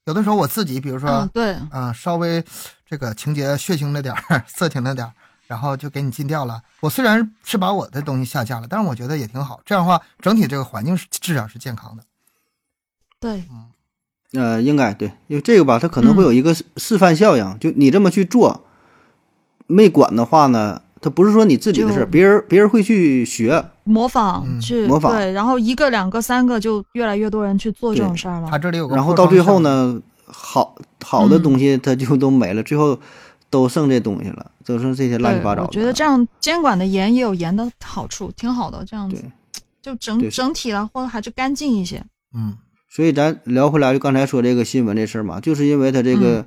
[0.06, 2.44] 有的时候我自己，比如说，嗯，对，啊、稍微
[2.86, 5.14] 这个情节血腥了点儿，色情了点儿，
[5.48, 6.62] 然后就给你禁掉了。
[6.82, 9.60] 我虽然是把我的东西下架了，但是我觉得也挺好。
[9.66, 12.04] 这样的话，整体这个环境是至少是健康的。
[13.20, 13.44] 对，
[14.34, 18.66] 呃，应该对，因为这个吧，它可能会有一个示示范效应，就你这么去做，
[19.66, 23.66] 没管的话呢，它不是说你自己的事别人别人会去学。
[23.86, 28.50] 模仿嗯去模仿对，然后一个、两个、三个，就越来越多人去做这种事儿了。
[28.52, 33.00] 它这里有个然后到最后，呢，好好的嗯东西它就都没了，最后
[33.50, 35.68] 都剩这东西了，都剩这些乱七，八糟的。
[35.68, 38.84] 我觉得这样监管的严也有严的好处，挺好的。
[38.86, 39.32] 这样子对
[39.82, 42.04] 就整整体来说还是干净一些。
[42.34, 42.58] 嗯，
[42.90, 46.46] 所以咱聊回来，就刚才说这个新闻这事儿嘛，就是因为它这个，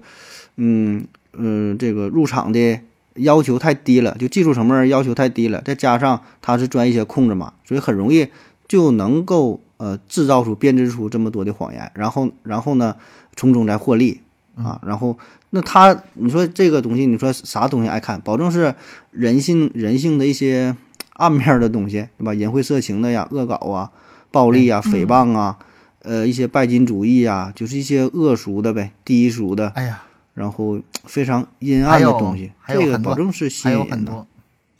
[0.57, 2.81] 嗯嗯，这个入场的
[3.15, 8.29] 要求太低了，就技术层面要求太低了，再加上它是钻一些空子嘛，所以很容易
[8.69, 12.97] 就能够呃制造出编织出这么多的谎言，然后然后呢
[13.35, 14.21] 从中再获利
[14.57, 15.19] 啊，然后
[15.51, 18.21] 那他你说这个东西，你说啥东西爱看？
[18.21, 18.75] 保证是
[19.11, 20.77] 人性人性的一些
[21.15, 22.35] 暗面的东西，对吧？
[22.35, 23.91] 淫秽色情的呀，恶搞啊，
[24.31, 25.59] 暴力啊，诽谤啊。
[26.03, 33.91] 呃，一些拜金主义啊，就是一些恶俗的呗，低俗的，哎呀，然后非常阴暗的东西，这个保证是吸还引人的。
[33.91, 34.27] 有很多，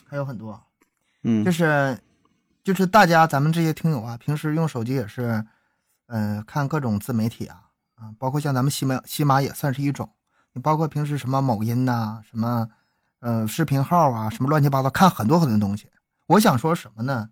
[0.07, 0.59] 还有很多，
[1.23, 1.99] 嗯就，是
[2.65, 5.45] 就是大家咱们这些听友啊，平时用手机也是，
[6.07, 7.69] 嗯、看各种自媒体啊，
[8.01, 10.09] 啊，包括像咱们西马西马也算是一种，
[10.55, 12.67] 你包括平时什么某音呐、什么
[13.21, 15.87] 呃视频号啊，什么乱七八糟，看很多很多东西。
[16.27, 17.29] 我想说什么呢？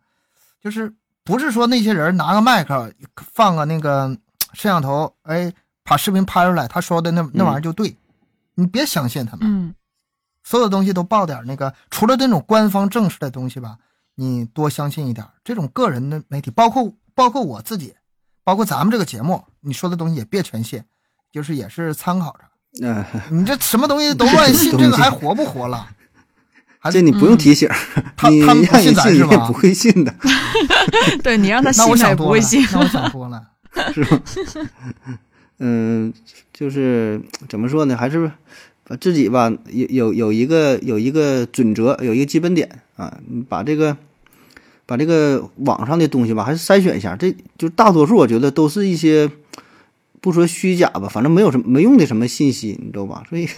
[0.61, 4.09] 就是不是说那些人拿个麦克放个那个
[4.52, 5.52] 摄像头，哎，
[5.83, 7.96] 把视频拍出来，他说的那那玩意儿就对，
[8.54, 9.46] 你别相信他们。
[9.48, 9.74] 嗯
[10.44, 13.76] 所有东西都报点那个，除了那种官方正式的东西吧，
[14.14, 15.26] 你多相信一点。
[15.44, 17.94] 这种个人的媒体，包括包括我自己，
[18.44, 20.83] 包括咱们这个节目，你说的东西也别全信，
[21.31, 22.40] 就是也是参考着。
[22.83, 25.87] 嗯、 你这什么东西都乱信， 东西这个还活不活了？
[26.78, 30.14] 还这你不用提醒，你他他们信咱是吧信你也不会信的，
[31.22, 33.42] 对你让他信那我他也想多了不会信。，那我想多了。
[33.92, 34.22] 是吧？
[35.59, 36.12] 嗯，
[36.52, 37.96] 就是怎么说呢？
[37.96, 38.31] 还是
[38.85, 43.96] 把自己吧，有有有一个有一个准则，有一个基本点啊，你把这个
[44.87, 47.16] 把这个网上的东西吧，还是筛选一下。
[47.16, 49.28] 这就大多数我觉得都是一些
[50.20, 53.22] 不说虚假吧，反正没有什么没用的什么信息，你知道吧？
[53.28, 53.48] 所以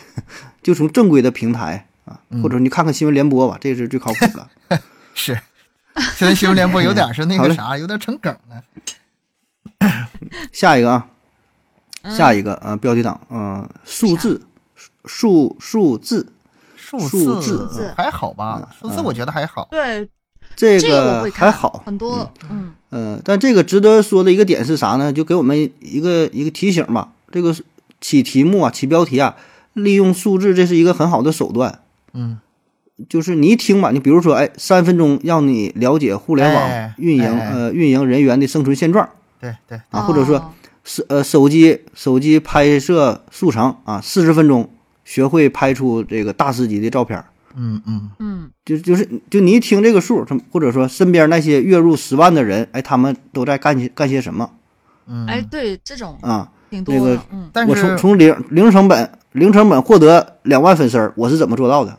[0.62, 4.48] 就从正规的平台啊，或者你看看新闻联播吧，这是最靠谱的。
[5.14, 5.38] 是，
[6.16, 8.62] 现在新闻联播有点是那个啥，有点成梗了。
[10.52, 11.08] 下一个啊，
[12.08, 14.40] 下一个啊，标题党，嗯、数字，
[15.04, 16.32] 数数字，
[16.76, 18.68] 数数字字还好吧？
[18.78, 19.66] 数字我觉得还好。
[19.70, 20.08] 对，
[20.54, 25.12] 这这个还好，很多，嗯嗯，但这个值得说的一个点是啥呢？
[25.12, 27.12] 就给我们一个一个提醒吧。
[27.30, 27.54] 这个
[28.00, 29.36] 起题目啊，起标题啊，
[29.74, 31.80] 利用数字，这是一个很好的手段。
[32.12, 32.38] 嗯，
[33.08, 39.08] 就是你一听吧，你比如说，哎，三分钟让你了解互联网哎运营、哎哎呃运营人员的生存现状
[39.40, 40.50] 对对，啊，或者说哦
[40.82, 44.68] 手呃手机手机拍摄速成啊，四十分钟
[45.04, 47.26] 学会拍出这个大师级的照片儿。
[47.56, 48.10] 嗯嗯。
[48.18, 48.50] 嗯。
[48.64, 54.50] 就就是就你一听这个数，他或者说身边那些月入十万的人，哎，他们都在干些干些什么
[55.06, 55.26] 嗯。
[55.26, 56.50] 哎，对，这种啊？
[56.70, 57.50] 挺多那个的，嗯。
[57.52, 61.98] 但我从从零零成本零成本获得两万粉丝，我是怎么做到的，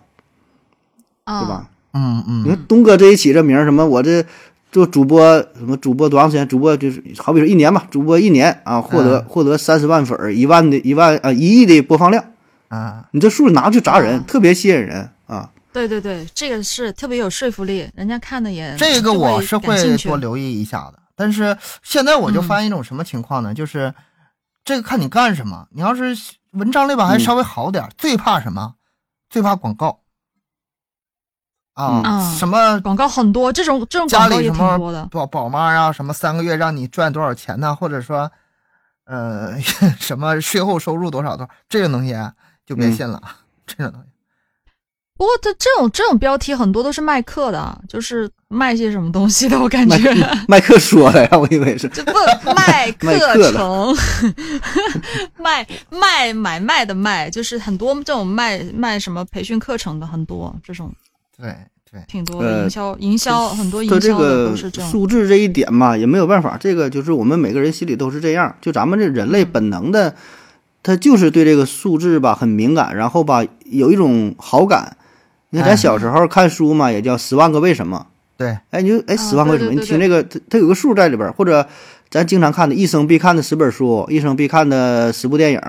[1.25, 1.69] 啊，对吧？
[1.93, 2.43] 嗯嗯。
[2.45, 4.25] 你看东哥这一起这名，什么我这
[4.71, 6.47] 做主播什么主播多长时间？
[6.47, 9.25] 主播就是好比说一年吧，主播一年啊，获得、嗯。
[9.27, 12.23] 获得三十万粉儿，一万的一万啊一亿的播放量，
[12.69, 14.23] 啊，你这数拿去砸人，啊。
[14.25, 15.49] 特别吸引人啊。
[15.73, 20.99] 对对对，这个是特别有说服力，人家看的也这个我是会多留意一下的。
[21.15, 23.53] 但是现在我就嗯发现一种什么情况呢？
[23.53, 23.93] 就是
[24.65, 25.65] 这个看你干什么。
[25.71, 26.13] 你要是
[26.51, 27.89] 文章类吧，还嗯稍微好点儿。
[27.97, 28.75] 最怕什么？
[29.29, 30.01] 最怕广告
[31.75, 32.01] 啊！
[32.03, 35.05] 嗯什么广告很多，这种这种家广告也里什么挺多的。
[35.05, 37.73] 宝宝妈啊，什么三个月让你赚多少钱呢？
[37.73, 38.29] 或者说，
[39.05, 39.57] 呃，
[40.01, 42.33] 什么税后收入多少多少，这种东西啊
[42.65, 43.21] 就别嗯信了。
[43.65, 44.09] 这种东西，
[45.21, 50.11] 不过它这种这种标题很多都是卖课的，就是卖些什么东西的，我感觉。
[50.47, 52.13] 卖课说的呀，我以为是这不
[52.55, 53.95] 卖卖课程，
[55.37, 60.91] 卖卖买卖的卖，就是很多这种卖卖什么培训课程的很多，这种
[61.37, 61.55] 对
[61.91, 62.49] 对，挺多的。
[62.49, 64.89] 呃营销营销很多营销的个都是这种。
[64.89, 70.15] 素质这一点嘛，也没有办法，这个就是我们每个人心里都是这样，就咱们这人类本能的，
[70.81, 74.97] 他就是对这个数字吧很敏感，然后吧有一种好感。
[75.51, 75.75] 你看咱哎。
[75.75, 78.07] 小时候看书嘛，也叫《十万个为什么》。
[78.37, 79.71] 对，哎，你就哎，啊十万个为什么？
[79.71, 81.63] 你听这个，它它有个数在里边儿，或者
[82.09, 85.61] 咱经常看的一生必看的十本书，一生必看的十部电影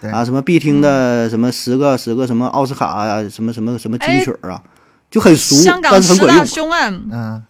[0.00, 0.10] 对。
[0.10, 4.62] 啊，什么必听的什么十个十个什么奥斯卡啊，什么什么什么金哎曲儿啊，
[5.10, 6.46] 就很俗，香港但是很十大管用。
[6.46, 7.42] 凶案，嗯，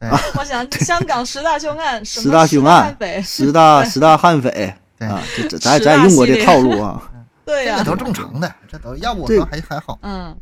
[0.38, 4.50] 我想 香港十大凶案，十大凶案，十大十大悍匪
[4.98, 5.06] 对。
[5.08, 7.02] 啊，这这咱十大咱也用过这套路啊，
[7.44, 9.98] 对呀、这都正常的，这都要不我这还还好。
[10.02, 10.34] 嗯，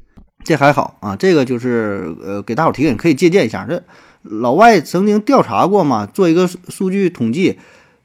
[0.45, 3.67] 这还好啊，这个就是呃给大伙儿提醒，可以借鉴一下。
[3.69, 3.83] 这
[4.23, 7.59] 老外曾经调查过嘛，做一个数数据统计，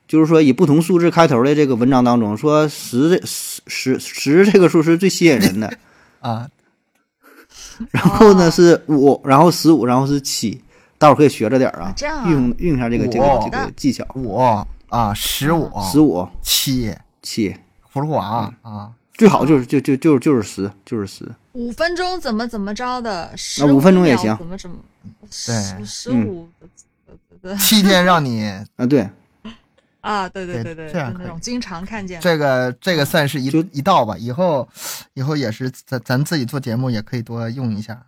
[0.07, 5.71] 就是说以不同数字开头的这个文章当中，说十这十十十这个数是最吸引人的，
[6.19, 6.49] 啊，
[7.91, 10.61] 然后呢哦是五，然后十五，然后是七，
[10.97, 12.27] 大伙儿可以学着点儿啊，这样啊。
[12.27, 14.03] 运用运用一下这个这个哦这个技巧。
[14.15, 14.37] 五
[14.89, 16.27] 啊，十五、十五。
[16.41, 17.55] 七，七，
[17.93, 21.27] 葫芦娃啊，最好就是就就就就是十，就是十。
[21.53, 24.35] 五分钟怎么怎么着的，十五分钟也行。
[24.37, 24.77] 怎么怎么，
[25.21, 25.27] 对。
[25.29, 26.27] 十十嗯。
[26.27, 26.49] 五，
[27.41, 28.43] 对七天让你
[28.75, 29.09] 啊，对，
[30.01, 31.21] 啊，对对对对对，这样可以。
[31.21, 32.19] 就那种经常看见。
[32.21, 34.67] 这个这个算是一就一道吧，以后
[35.13, 37.99] 以后也是咱咱自己做节目也可以多用一下，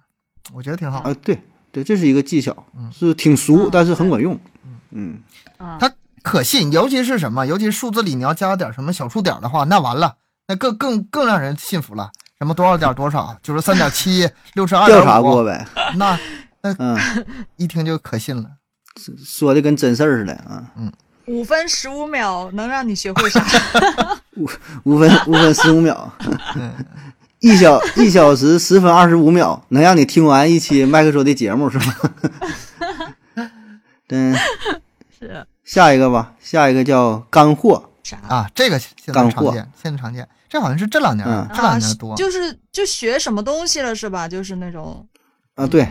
[0.54, 1.00] 我觉得挺好。
[1.00, 1.40] 啊，对
[1.72, 4.40] 对，这是一个技巧嗯，是挺俗嗯，但是很管用。
[4.92, 5.20] 嗯，
[5.58, 5.92] 啊，它
[6.22, 10.18] 可信，尤其是什么，尤其是数字里你要加点什么小数点的话，那完了，
[10.50, 12.10] 那更更更让人信服了。
[12.40, 16.20] 什么多少点多少，九十三点七， 六十二调查过，呗，那
[16.80, 16.98] 嗯，
[17.58, 18.50] 一听就可信了。
[19.24, 20.66] 说的跟真事儿似的啊。
[20.76, 20.92] 嗯
[21.28, 23.46] 五分十五秒能让你学会啥？
[24.36, 24.50] 五
[24.84, 26.12] 五分五分十五秒，
[26.56, 26.74] 嗯，
[27.40, 31.94] 一小一小时十分二十五秒，能让你听完一期麦克说的节目是吗？
[34.10, 34.36] 嗯，
[35.20, 38.18] 是下一个吧，下一个叫干货，啥？
[38.28, 41.48] 啊，这个现在常见，现在常见，这好像是这两年，嗯。
[41.54, 42.16] 这两啊年多。
[42.16, 44.28] 就是就学什么东西了是吧？
[44.28, 45.06] 就是那种。
[45.56, 45.88] 啊，对，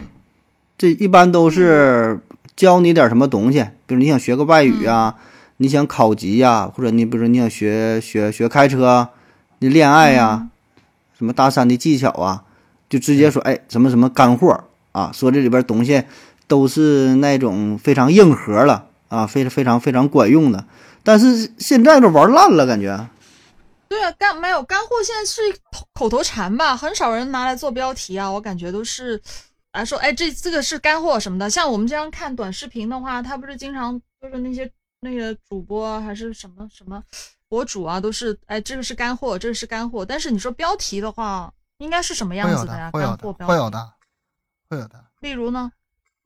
[0.77, 2.21] 这一般都是
[2.57, 5.15] 教你点什么东西，比如你想学个外语啊，
[5.59, 9.11] 你想考级呀、或者你比如说你想学学学开车，
[9.61, 10.49] 你恋爱呀、
[11.17, 12.43] 什么搭讪的技巧啊，
[12.89, 16.03] 就直接说哎什么什么干货啊，说这里边东西
[16.47, 20.65] 都是那种非常硬核了啊，非常非常非常管用的，
[21.05, 23.07] 但是现在都玩烂了，感觉。
[23.89, 25.41] 对啊，干没有干货，现在是
[25.73, 28.31] 口口头禅吧，很少人拿来做标题啊。
[28.31, 29.21] 我感觉都是
[29.73, 31.49] 来说，哎，这这个是干货什么的。
[31.49, 34.71] 像我们这样看短视频的话，他不是经常就是那些
[35.01, 37.03] 那个主播啊还是什么什么
[37.49, 40.05] 博主啊，都是哎，这个是干货，这个是干货。
[40.05, 42.91] 但是你说标题的话，应该是什么样子呀？
[42.91, 43.93] 的，会有的，干货标题，会有的，
[44.69, 45.05] 会有的。
[45.21, 45.73] 例如呢？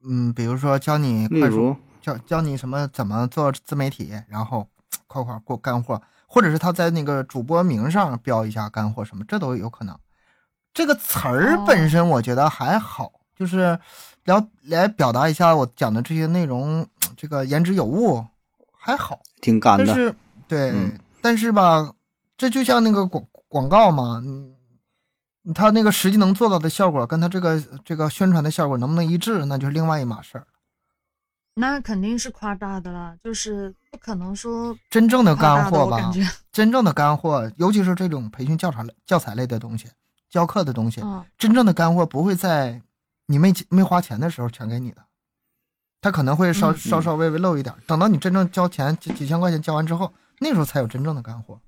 [0.04, 4.68] 嗯，比如说教你例快速如，教教你什么怎么做自媒体，然后
[5.06, 9.94] 括号过干货，或者是他在那个主播名上标一下干货什么，这都有可能。
[10.72, 13.78] 这个词儿哦本身我觉得还好，就是
[14.24, 18.24] 来来表达一下我讲的这些内容，这个言之有物，
[18.72, 19.20] 还好。
[19.42, 20.14] 挺干的，但是
[20.48, 21.92] 对，嗯但是吧，
[22.38, 24.54] 这就像那个广广告嘛，嗯，
[25.54, 30.46] 他那个实际能做到的效果，跟他这个这个宣传的效果能不能一致，那就是另外一码事儿。
[31.56, 35.36] 那肯定是夸大的啦，就是不可能说真正的。
[35.36, 36.10] 干货吧
[36.50, 39.86] 真正的干货，尤其是这种培训教材类、教材类的东西、
[40.30, 42.80] 教课的东西，嗯，真正的干货不会在
[43.26, 45.02] 你没没花钱的时候全给你的，
[46.00, 51.60] 他可能会稍嗯稍稍微微漏一点，等到你真正交钱几几千块钱交完之后，那时候才有真正的干货。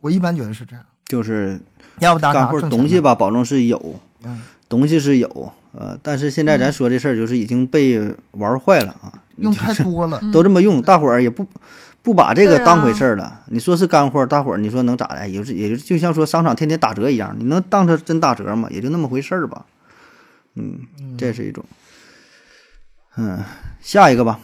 [0.00, 1.60] 我一般觉得是这样，就是
[1.98, 11.46] 要不打干货东西，吧，保证是有，嗯，东西是有，呃，但是现在咱说这事儿就是已经被玩坏了啊，用太多了，嗯都这么用，大伙儿也不
[12.02, 13.40] 不把这个当回事儿了。
[13.46, 15.28] 你说是干货，大伙儿你说能咋的？
[15.28, 18.68] 也就是也就就像说商场天天打折一样，你能当成真打折吗？
[18.70, 19.64] 也就那么回事儿吧。
[20.54, 20.80] 嗯，
[21.16, 21.64] 这是一种。
[23.16, 23.38] 嗯，
[23.80, 24.40] 下一个吧，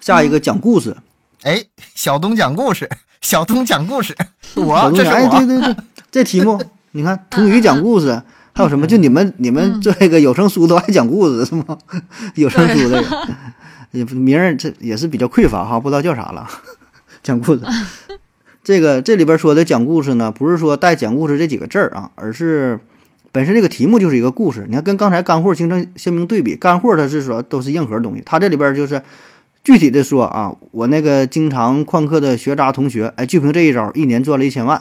[0.00, 0.96] 下一个讲故事。
[1.42, 1.62] 哎，
[1.94, 2.88] 小东讲故事，
[3.20, 4.14] 小东讲故事，
[4.54, 5.76] 我哎，这是我，对对对，
[6.10, 6.58] 这题目
[6.92, 8.22] 你看，童语讲故事，
[8.54, 8.86] 还有什么？
[8.86, 11.76] 就你们你们嗯这个有声书都爱讲故事是吗？
[12.36, 13.28] 有声书这个
[13.94, 16.46] 也不名儿这也是比较匮乏哈，不知道叫啥了。
[17.22, 17.62] 讲故事，
[18.62, 22.78] 这个这里边说的讲故事呢，不是说带讲故事这几个字儿啊，而是
[23.32, 24.66] 本身这个题目就是一个故事。
[24.68, 29.00] 你看，跟刚才干货形成鲜明对比，干货它是说都是硬核东西，它这里边就是
[29.62, 34.80] 具体的说啊，我那个经常旷课的学渣同学，哎，就凭这一招，一年赚了一千万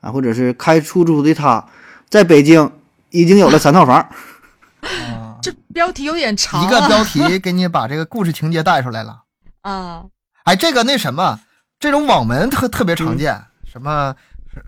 [0.00, 1.64] 啊，或者是开出租的他，
[2.08, 2.70] 在北京
[3.10, 4.08] 已经有了三套房。
[5.72, 9.22] 标题有点长、啊，一个标题给你把这个故事情节带出来了。
[9.62, 10.04] 啊，
[10.44, 11.40] 哎，这个那什么，
[11.78, 14.14] 这种网文特特别常见，什么，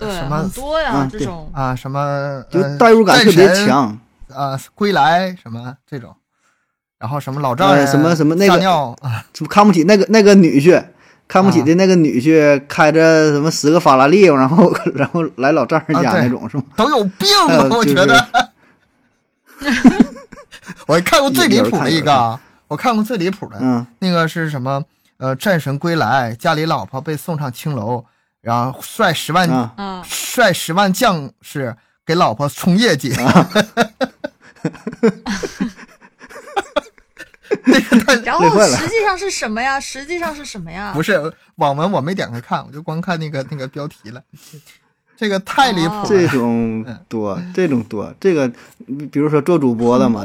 [0.01, 1.51] 什么多呀，这种。
[1.55, 3.99] 啊，什么就呃代入感特别强，
[4.33, 6.15] 啊，归来什么这种，
[6.99, 10.83] 然后什么老丈人呃什么什么那个撒尿啊，看不起那个那个女婿，
[11.27, 16.65] 看不起的那个女婿开着什么十个法拉利，然后然后来老丈人家那种是吗？
[16.77, 17.69] 都有病还有啊！
[17.71, 18.51] 我就是觉得，
[20.87, 24.85] 我看过最离谱的一个啊，我看过最离谱的，嗯，那个是什么？
[25.17, 28.05] 呃，战神归来，家里老婆被送上青楼，
[28.41, 29.49] 然后率十万、
[30.03, 31.75] 率十万将士
[32.05, 33.15] 给老婆冲业绩。
[38.25, 39.79] 然后实际上是什么呀？
[39.79, 40.93] 实际上是什么呀？
[40.93, 44.21] 不是网文，我没点开看，我就光看那个那个标题了。
[45.17, 46.03] 这个太离谱哦。
[46.03, 46.09] 了。
[46.09, 48.49] 这种多，这种多，这个
[48.87, 50.25] 比比如说做主播的嘛，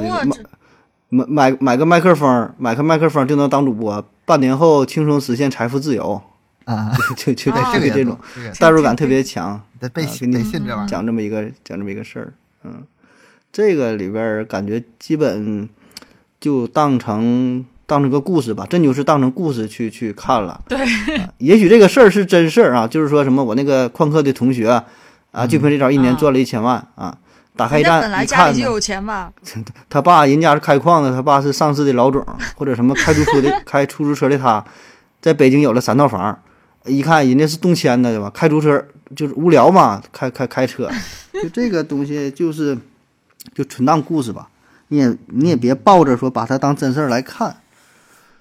[1.09, 6.21] 买买买个麦克风，买个麦克风就能当主播，半年后轻松实现财富自由，
[6.65, 8.17] 啊，就就就这个也这种
[8.59, 9.61] 代入感特别强。
[9.79, 10.87] 得被啊给你得信这玩意儿。
[10.87, 12.33] 讲这么一个讲这么一个事儿，
[12.65, 12.83] 嗯，
[13.51, 15.69] 这个里边儿感觉基本
[16.39, 20.61] 就当成当成个故事吧，真就是当成故事去去看了。
[20.69, 20.77] 对。
[20.77, 24.85] 啊也许这个事儿是真事儿啊，就是说什么我那个旷课的同学啊，
[25.31, 26.17] 啊就凭这招一年啊。
[26.19, 27.17] 赚了一千万啊，
[27.55, 29.31] 打开一站人家本来一看呢，家里就有钱吧？
[29.89, 32.23] 他爸人家是开矿的，他爸是上市的老总，
[32.55, 34.63] 或者什么开出租的 开出租车的他，
[35.19, 36.37] 在北京有了三套房，
[36.85, 38.29] 一看人家是动迁的对吧？
[38.33, 38.85] 开出租车
[39.15, 40.89] 就是无聊嘛，开开开车，
[41.41, 42.77] 就这个东西就是
[43.55, 44.49] 就纯当故事吧，
[44.89, 47.55] 你也你也别抱着说把它当真事儿来看，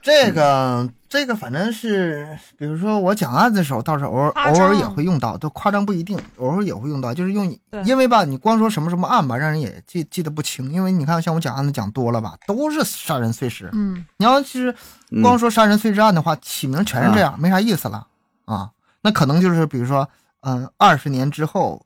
[0.00, 14.74] 这个这个反正是，比如说我讲案子的时候，倒是偶尔偶尔也会用到，都夸张不一定，偶尔也会用到，就是用对，因为吧，你光说什么什么案吧，让人也记记得不清，因为你看像我讲案子讲多了吧，都是杀人碎尸，嗯，你要是
[15.10, 18.06] 嗯光说杀人碎尸案的话，起名全是这样，没啥意思了
[18.44, 18.70] 啊。
[19.02, 20.08] 那可能就是比如说，
[20.40, 21.80] 嗯，二十年之后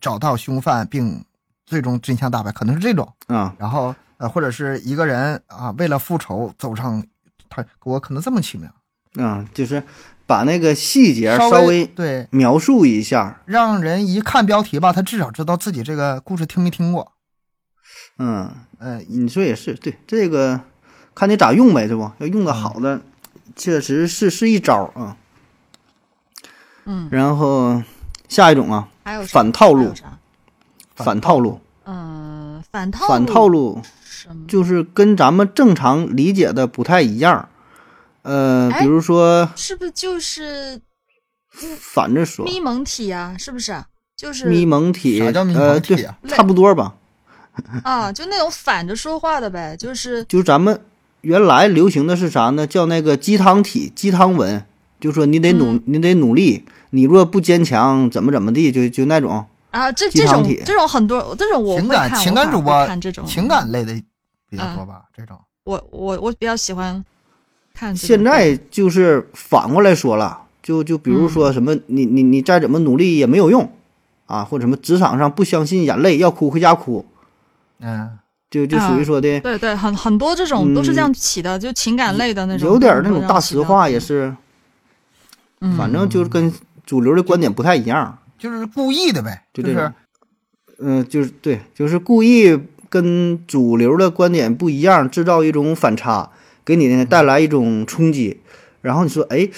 [0.00, 1.24] 找到凶犯并
[1.66, 3.06] 最终真相大白，可能是这种。
[3.28, 7.02] 啊，然后呃，或者是一个人啊，为了复仇走上
[7.50, 8.70] 他，我可能这么起名，
[9.22, 9.82] 啊，就是
[10.26, 17.12] 把那个细节稍稍微对，描述一下，让人一看标题吧，他至少知道自己这个故事听没听过。
[18.18, 20.60] 嗯，呃，你说也是，对这个
[21.14, 22.10] 看你咋用呗，对不？
[22.18, 23.02] 要用的好的，
[23.56, 25.16] 确实是是一招啊。
[26.84, 27.82] 嗯，然后
[28.28, 29.92] 下一种啊，还有反套路？
[30.94, 33.80] 反套路，嗯，反套反套路？
[34.46, 37.48] 就是跟咱们正常理解的不太一样。
[38.22, 40.80] 呃，哎比如说是不是就是
[41.78, 43.34] 反着说，咪蒙体啊？
[43.38, 43.82] 是不是？
[44.16, 46.94] 就是咪蒙体，啥叫咪呃，对蒙体啊，差不多吧。
[47.82, 50.78] 啊，就那种反着说话的呗，就是就是咱们
[51.22, 52.66] 原来流行的是啥呢？
[52.66, 54.62] 叫那个鸡汤体、鸡汤文，
[55.00, 59.46] 就说你得努，嗯你得努力，你若不坚强，怎么怎么地，就就那种。
[59.70, 63.94] 啊，这这种体这种很多这种我情感情感主播看这种情感类的
[64.50, 65.38] 比较多吧，这种。
[65.64, 67.02] 我我我比较喜欢
[67.72, 67.94] 看。
[67.96, 73.70] 现在就是反过来说了，就就比如说什么，你你你再怎么努力也没有用
[74.26, 77.06] 啊，或者什么职场上不相信眼泪，要哭回家哭，
[77.78, 78.18] 嗯，
[78.50, 84.34] 就就属于说的对对，很很多这种都是这样起的，就情感类的那种，有点那种大实话也是，
[85.60, 86.52] 嗯反正就是跟
[86.84, 88.18] 主流的观点不太一样。
[88.38, 89.92] 就是故意的呗，就这种
[90.78, 92.58] 嗯，就是对，就是故意
[92.90, 96.30] 跟主流的观点不一样，制造一种反差，
[96.62, 98.40] 给你呢带来一种冲击。
[98.82, 99.48] 然后你说，哎，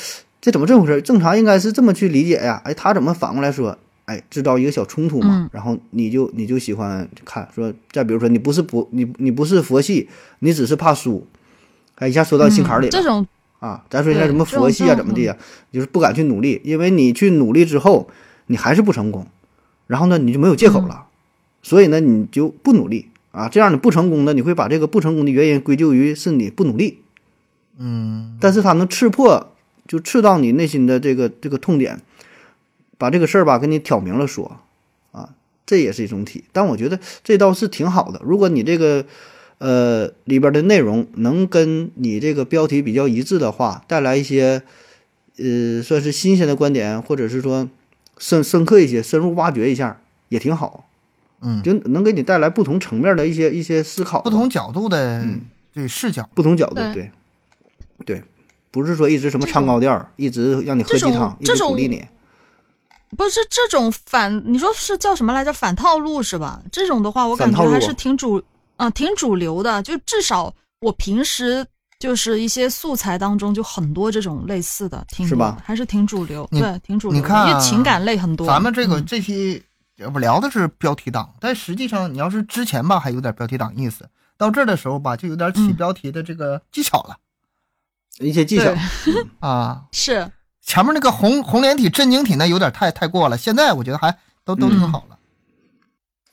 [0.41, 1.03] 这怎么这么回事？
[1.03, 2.61] 正常应该是这么去理解呀。
[2.65, 3.77] 哎，他怎么反过来说？
[4.05, 5.29] 哎，制造一个小冲突嘛。
[5.43, 10.09] 嗯然后你就你就喜欢看说，再比如说你不是不你你不是佛系，
[10.41, 11.27] 你只是怕输，
[11.97, 12.91] 哎，一下说到心坎里了。
[12.91, 13.27] 嗯这种
[13.61, 15.37] 啊，咱说一下什么佛系啊，怎么地啊，
[15.73, 18.11] 就是不敢去努力，因为你去努力之后，
[18.49, 19.25] 你还是不成功，
[19.87, 21.07] 然后呢，你就没有借口嗯了，
[21.63, 27.01] 所以呢，你就不努力啊，这样你不成功的，你会把这个不成功的原因归咎于是你不努力，
[27.79, 29.53] 嗯，但是他能刺破，
[29.89, 32.01] 就刺到你内心的这个这个痛点，
[32.97, 34.61] 把这个事儿吧给你挑明了说，
[35.11, 35.31] 啊，
[35.67, 39.05] 这也是一种体，但我觉得这倒是挺好的，如果你这个。
[39.59, 44.65] 呃，里边的内容能跟你这个标题比较一致的话，带来一些
[45.39, 47.69] 呃，算是新鲜的观点，或者是说
[48.19, 50.89] 深深刻一些、深入挖掘一下，也挺好。
[51.43, 55.43] 嗯，就能给你带来不同层面的一些一些思考，不同角度的嗯
[55.75, 57.11] 对视角，不同角度，对对
[58.07, 58.25] 对，
[58.71, 62.05] 不是说一直什么唱高调，一直让你喝鸡这种汤，一这种直鼓励你。
[63.17, 65.53] 不是这种反，你说是叫什么来着？
[65.53, 66.63] 反套路是吧？
[66.73, 68.43] 这种的话，我感觉还是挺主
[68.77, 69.83] 啊、挺主流的。
[69.83, 71.67] 就至少我平时
[71.99, 77.21] 就是一些素材当中就很多这种类似的，挺是吧还是挺主流，对，挺主流。
[77.21, 78.47] 你看啊因为情感类很多。
[78.47, 79.63] 咱们这个嗯这期
[79.97, 87.17] 要不聊的是标题党，但实际上你要是之前吧还有点标题党意思，到这儿的时候吧就有点起嗯标题的这个技巧了、
[88.19, 88.65] 一些技巧
[89.05, 89.85] 对， 啊。
[89.93, 90.31] 是
[90.61, 95.19] 前面那个红红连体、震惊体那有点太太过了，现在我觉得还都都挺好了。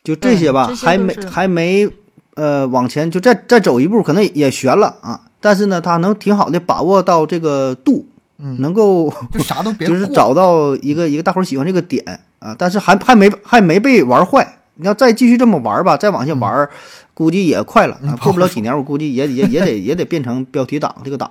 [0.04, 1.90] 就这些吧，些还没还没
[2.36, 5.26] 呃往前就再再走一步，可能也悬了啊。
[5.42, 8.08] 但是呢，他能挺好的把握到这个度，
[8.40, 12.04] 嗯，能够就啥都别 就是找到一个一个大伙儿喜欢这个点
[12.40, 14.56] 啊，但是还还没还没被玩坏。
[14.76, 16.70] 你要再继续这么玩吧，再往下玩儿，
[17.14, 18.00] 估计也快了啊！
[18.04, 21.30] 嗯过不了几年，我估计也也也得也得变成标题党这个党。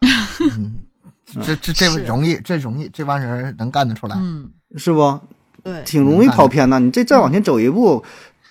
[1.42, 4.16] 这这这容易，这容易，这帮人能干得出来。
[4.18, 5.18] 嗯，是不？
[5.62, 6.78] 对，挺容易跑偏的。
[6.80, 8.04] 你这再往前走一步，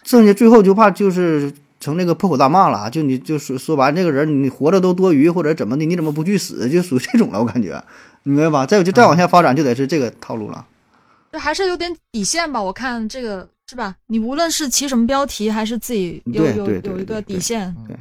[0.04, 6.70] 剩下最后就怕就是成那个破口大骂了，就你就说说白，这个人你活着都多余或者怎么的，你怎么不去死？
[6.70, 7.82] 就属于这种了，我感觉，
[8.24, 8.66] 你明白吧？
[8.66, 10.66] 再就再往下发展，就得是这个套路了。
[11.32, 12.62] 就还是有点底线吧。
[12.62, 13.96] 我看这个是吧？
[14.08, 17.76] 你无论是起什么标题，还是自己有有对对对有一个底线。
[17.88, 17.96] 对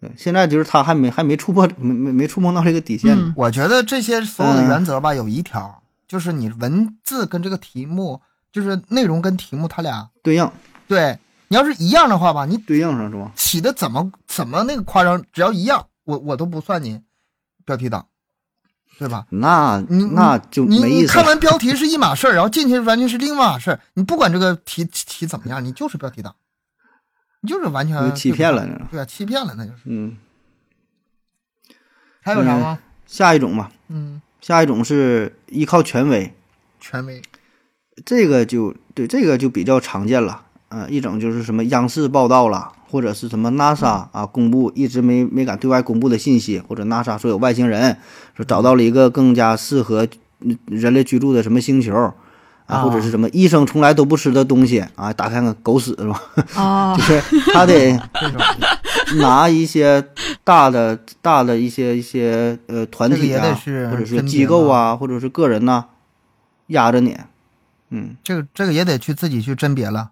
[0.00, 3.16] 对，现在就是他还没还没触破，没没没触碰到这个底线。
[3.16, 8.20] 嗯我觉得这些所有的嗯原则吧，有一条就是你文字跟这个题目，
[8.50, 10.50] 就是内容跟题目，它俩对应
[10.88, 11.18] 对
[11.52, 13.30] 你要是一样的话吧，你对应上是吧？
[13.36, 17.02] 起的怎么怎么那个夸张，只要一样，我我都不算你
[17.66, 18.06] 标题党，
[18.98, 19.26] 对吧？
[19.28, 21.02] 那你那就你没意思了。
[21.02, 23.78] 你看完标题是一码事儿，然后进去完全是另外码事儿。
[23.92, 26.34] 你不管这个题题怎么样，你就是标题党，
[27.42, 29.80] 你就是完全欺骗了对啊，欺骗了那就是。
[29.84, 30.16] 嗯，
[32.22, 32.78] 还有啥吗？
[33.06, 36.34] 下一种吧，嗯，下一种是依靠权威，
[36.80, 37.20] 权威。
[38.06, 40.46] 这个就对这个就比较常见了。
[40.72, 47.96] 呃，一种就是什么央视报道了，或者是什么 NASA 啊公布一直没没敢对外公布的信息，或者 NASA 说有外星人，
[48.34, 50.08] 说找到了一个更加适合
[50.40, 51.94] 嗯人类居住的什么星球。
[52.64, 56.22] 啊，啊或者是什么医生从来都不吃的东西啊，打开看狗屎是吧？
[56.54, 57.20] 啊 就，是
[57.52, 58.00] 他得
[59.20, 60.02] 拿一些
[60.44, 63.58] 大的大的一些一些呃团体啊，
[63.90, 65.86] 或者是机构啊，或者是个人呐、
[66.68, 67.18] 压着你。
[67.90, 70.10] 嗯，这个这个也得去自己去甄别了。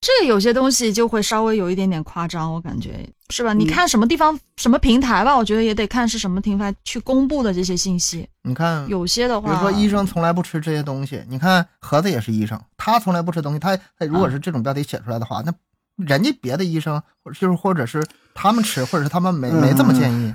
[0.00, 3.52] 这个有些东西就会稍微有一点点夸张，我感觉是吧？
[3.52, 8.28] 你嗯看什么地方、什么平台吧，我觉得也得看是什么平台去公布的这些信息。
[8.42, 15.52] 你看，有些的话，比如说医生从来不吃这些东西，你看盒子也是医生，他从来不吃东西，他他如果是这种标题写出来的话，那
[15.96, 20.34] 人家别的医生或者就是或者是他们吃，或者是他们没没这么建议，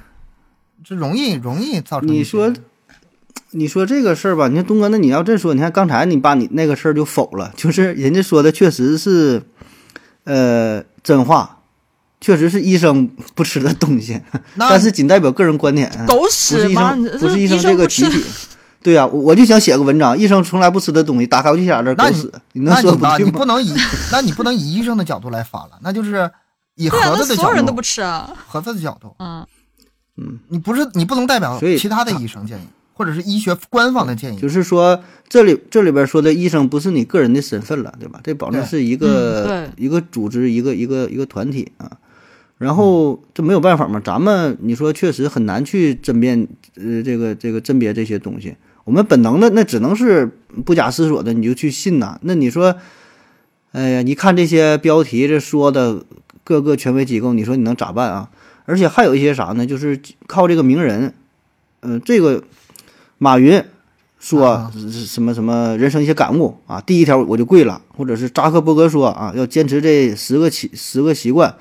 [0.84, 2.09] 这容易容易造成。
[2.09, 2.51] 你说
[3.51, 9.43] 你说这个事儿吧，你看东哥，那你要这说，你看刚才你把你那个事儿就否了，就是人家说的确实是，
[10.24, 11.57] 呃，真话，
[12.19, 14.22] 确实是医生不吃的东西，
[14.57, 16.95] 但是仅代表个人观点，嗯狗不是医屎吗？
[16.95, 18.24] 你生，不是医生这个集体。
[18.84, 23.32] 对呀、我我就想写个文章，医生从来不吃的东西，打开我就写俩字儿那你狗屎，你能说那你吧，对吗？
[23.32, 23.76] 你不能以
[24.11, 26.30] 那你不能以医生的角度来发了，那就是
[26.76, 28.28] 以盒子的角度所有人都不，吃啊。
[28.47, 29.45] 盒子的角度，嗯
[30.17, 32.67] 嗯，你不是你不能代表所以其他的医生建议，
[33.02, 34.38] 或者是医学官方的建议。
[34.38, 38.22] 就是说，这里这里边说的医生不是你个人的身份了，对吧？
[38.24, 41.97] 这保证是一个、嗯一个组织，一个一个一个团体啊。
[42.60, 46.36] 然后这没有办法嘛，咱们你说确实很难去甄别，
[46.76, 48.56] 呃，这个这个甄别这些东西。
[48.84, 50.30] 我们本能的那只能是
[50.64, 52.20] 不假思索的你就去信呐。
[52.22, 52.76] 那你说，
[53.72, 56.06] 哎呀，你看这些标题这说的
[56.43, 58.30] 各个权威机构，你说你能咋办啊？
[58.66, 59.66] 而且还有一些啥呢？
[59.66, 61.16] 就是靠这个名人，
[61.82, 62.43] 嗯、这个
[63.24, 63.63] 马云
[64.17, 64.72] 说
[65.05, 71.53] 什么什么人生一些感悟啊，第一条我就跪了，或者是扎克伯格说啊，要坚持这十个习十个习惯，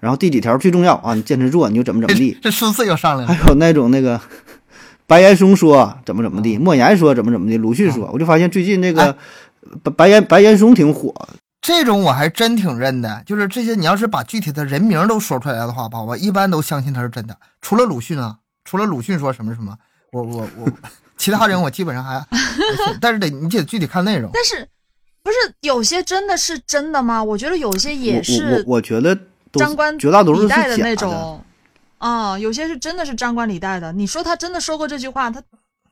[0.00, 2.36] 然后第几条最重要啊，你坚持做你就怎么怎么地。
[2.42, 4.20] 这数字又上来了还，有那种那个
[5.06, 9.16] 白岩松说怎么怎么地，莫言说怎么怎么地，鲁迅说，我就发现最近这个哎
[9.84, 11.14] 白白岩白岩松挺火，
[11.62, 13.22] 这种我还真挺认的。
[13.24, 17.36] 就是这些，你要是把具体的人名都说出来的话吧，我一般都相信他是真的。
[17.60, 19.76] 除了鲁迅啊，除了鲁迅说什么什么，
[20.12, 20.68] 我我我，
[21.24, 22.22] 其他人我基本上还
[23.00, 24.30] 但是得你得具体看内容。
[24.34, 24.68] 但是
[25.22, 27.24] 不是有些真的是真的吗？
[27.24, 29.18] 我觉得有些也是我我觉得
[29.54, 31.42] 张冠绝大多数是假李戴的那种，
[31.96, 33.90] 啊、有些是真的是张冠李戴的。
[33.94, 35.42] 你说他真的说过这句话，他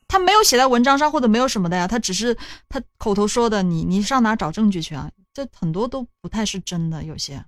[0.07, 2.37] 他没有写在文章上或者没有什么的呀，他只是
[2.69, 5.09] 他口头说的，你你上哪找证据去啊？
[5.33, 7.43] 这很多都不太是真的，有些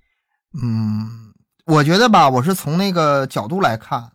[0.59, 1.31] 嗯，
[1.65, 4.11] 我觉得吧，我是从那个角度来看，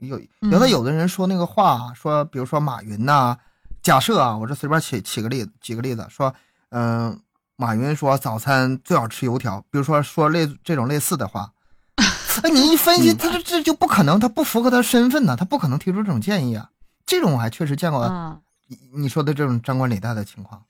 [0.00, 3.36] 有有的嗯有的人说那个话，说比如说马云呐、
[3.82, 6.34] 假设啊，我这随便起起个例子，举个例子说，
[6.70, 7.18] 嗯、
[7.56, 11.52] 马云说早餐最好吃油条，比如说说类这种类似的话，
[12.42, 16.70] 哎，你一分析，他这这就不可能，他不符合他身份呐，他不可能提出这种建议啊。
[17.04, 20.62] 这种我还确实见过嗯，你你说的这种张冠李戴的情况，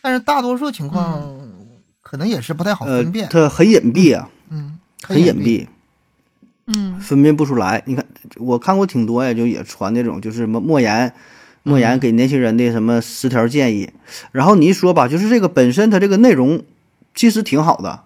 [0.00, 1.22] 但是大多数情况
[2.00, 5.68] 可能也是不太好呃分辨，，它很隐蔽啊，嗯，很隐蔽。
[6.66, 6.72] 蔽。
[6.74, 7.82] 嗯分辨不出来。
[7.86, 8.04] 你看，
[8.36, 11.12] 我看过挺多呀，就也传那种，就是什么莫言，
[11.64, 13.90] 莫言给年轻人的什么十条建议。
[14.30, 16.62] 然后你一说吧，就是这个本身它这个内容
[17.14, 18.02] 其实挺好的，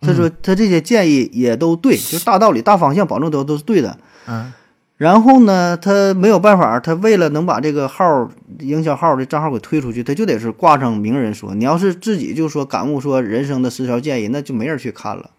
[0.00, 3.98] 他说他这些建议也都对，就是大道理、大方向保证都都是对的。
[4.26, 4.52] 嗯
[4.98, 8.30] 然后呢，他没有办法，他为了能把这个号
[8.60, 11.56] 营销号的账号给推出去，他就得是挂上名人说。
[11.56, 15.30] 你要是自己就说感悟说人生的十条建议，那就没人去看了。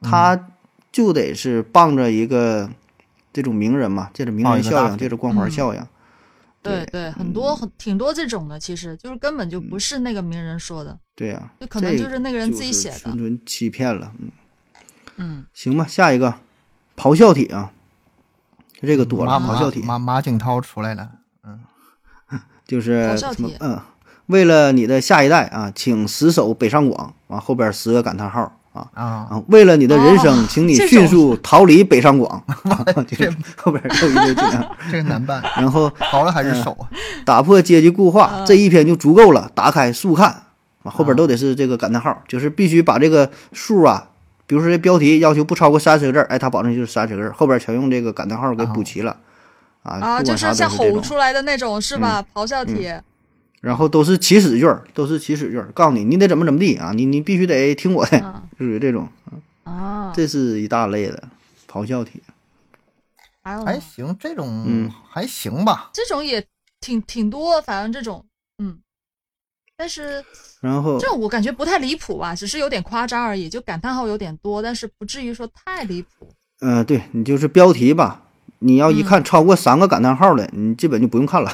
[0.00, 0.48] 他
[0.94, 2.70] 就得是傍着一个
[3.32, 5.50] 这种名人嘛，借着名人效应，一个大腿借着光环嗯。
[5.50, 5.84] 效应。
[6.62, 12.98] 对对，很多很挺多这种的，其实就是根本就不是那个名人说的，对呀、就可能就是那个人自己写的。
[12.98, 13.18] 纯。
[13.18, 14.12] 纯欺骗了。
[14.20, 14.30] 嗯，
[15.16, 16.32] 嗯，行吧，下一个
[16.96, 17.72] 咆哮体啊，
[18.80, 21.10] 这个多了，咆哮体马马景涛出来了，
[21.42, 21.58] 嗯。
[22.64, 23.80] 就是咆哮体什么嗯，
[24.26, 28.86] 为了你的下一代啊，请死守北上广，完后边十个感叹号啊。
[28.92, 32.44] 啊，啊，为了你的人生，哦请你迅速逃离北上广。
[33.08, 36.84] 这后边有一堆这样， 这个难办，然后逃了还是守啊？
[37.24, 39.50] 打破阶级固化，嗯这一篇就足够了。
[39.54, 40.28] 打开速看，
[40.82, 44.08] 啊，后边啊都得是这个感叹号，就是必须把这个数啊，
[44.46, 49.16] 比如说这标题要求不超过三十个字儿，哎，它保证就是三十个字儿，后边全用这个感叹号给补齐了。
[49.82, 52.24] 啊，啊，就是像吼出来的那种是吧？
[52.32, 52.90] 咆哮体，
[53.64, 59.08] 然后都是起始句儿，都是起始句儿，告诉你你得怎么怎么地啊，你你必须得听我的，嗯就属于这种，
[59.62, 61.28] 啊，这是一大类的
[61.66, 62.22] 咆哮体。
[63.42, 65.90] 还行，这种嗯还行吧。
[65.94, 66.46] 这种也
[66.80, 68.22] 挺挺多，反正这种，
[68.58, 68.78] 嗯，
[69.78, 70.22] 但是
[70.60, 76.28] 然后这我感觉不太离谱吧，只是有点夸张而已，就感叹号有点多，但是不至于说太离谱。
[76.60, 78.22] 嗯、对你就是标题吧，
[78.58, 81.50] 你要一嗯看超过三个感叹号的，你基本就不用看了。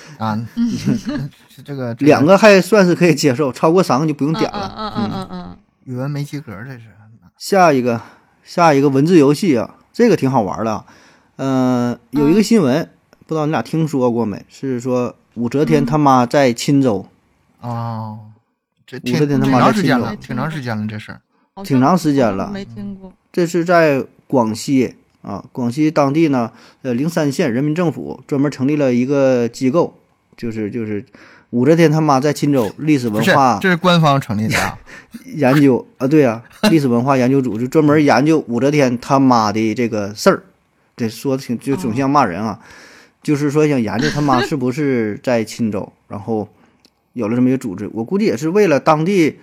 [0.18, 0.38] 啊，
[1.48, 4.74] 是这个两个还算是可以接受，超过三个就不用嗯嗯点了。
[4.76, 5.10] 嗯嗯。
[5.12, 6.84] 嗯嗯，语文没及格，这是。
[7.36, 8.00] 下一个，
[8.42, 10.84] 下一个文字游戏啊，这个挺好玩的啊。
[11.36, 12.88] 呃，有一个新闻，
[13.26, 14.44] 不知道你俩听说过没？
[14.48, 17.06] 是说武则天他妈在钦州，
[17.60, 18.18] 哦，
[18.84, 21.20] 这武则天他妈的亲手长时间了，挺长时间了，这事儿。
[21.64, 22.50] 挺长时间了。
[22.52, 23.12] 没听过。
[23.32, 26.52] 这是在广西啊，广西当地呢，
[26.82, 29.98] 呃，灵山县人民政府专门成立了一个机构，
[30.36, 31.04] 就是就是
[31.50, 34.78] 武则天他妈在钦州历史文化这是官方成立的啊？
[35.34, 40.42] 研究啊，对呀、历史文化研究组就专门研究武则天他妈的这个事儿，
[40.96, 42.60] 这说的挺就总像骂人啊，
[43.22, 46.48] 就是说想研究他妈是不是在钦州，然后
[47.14, 49.38] 有了这么一个组织，我估计也是为了当地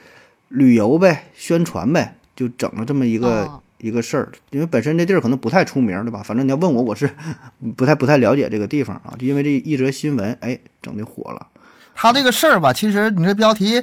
[0.47, 4.31] 旅游呗、宣传呗，就整了这么一个、哦一个事儿。
[4.51, 6.21] 因为本身这地儿可能不太出名，对吧？
[6.23, 7.09] 反正你要问我，我是
[7.75, 11.47] 不太不太了解这个地方啊，就因为这一则新闻，哎，整的火了。
[11.93, 13.81] 他这个事儿吧，其实你这标题，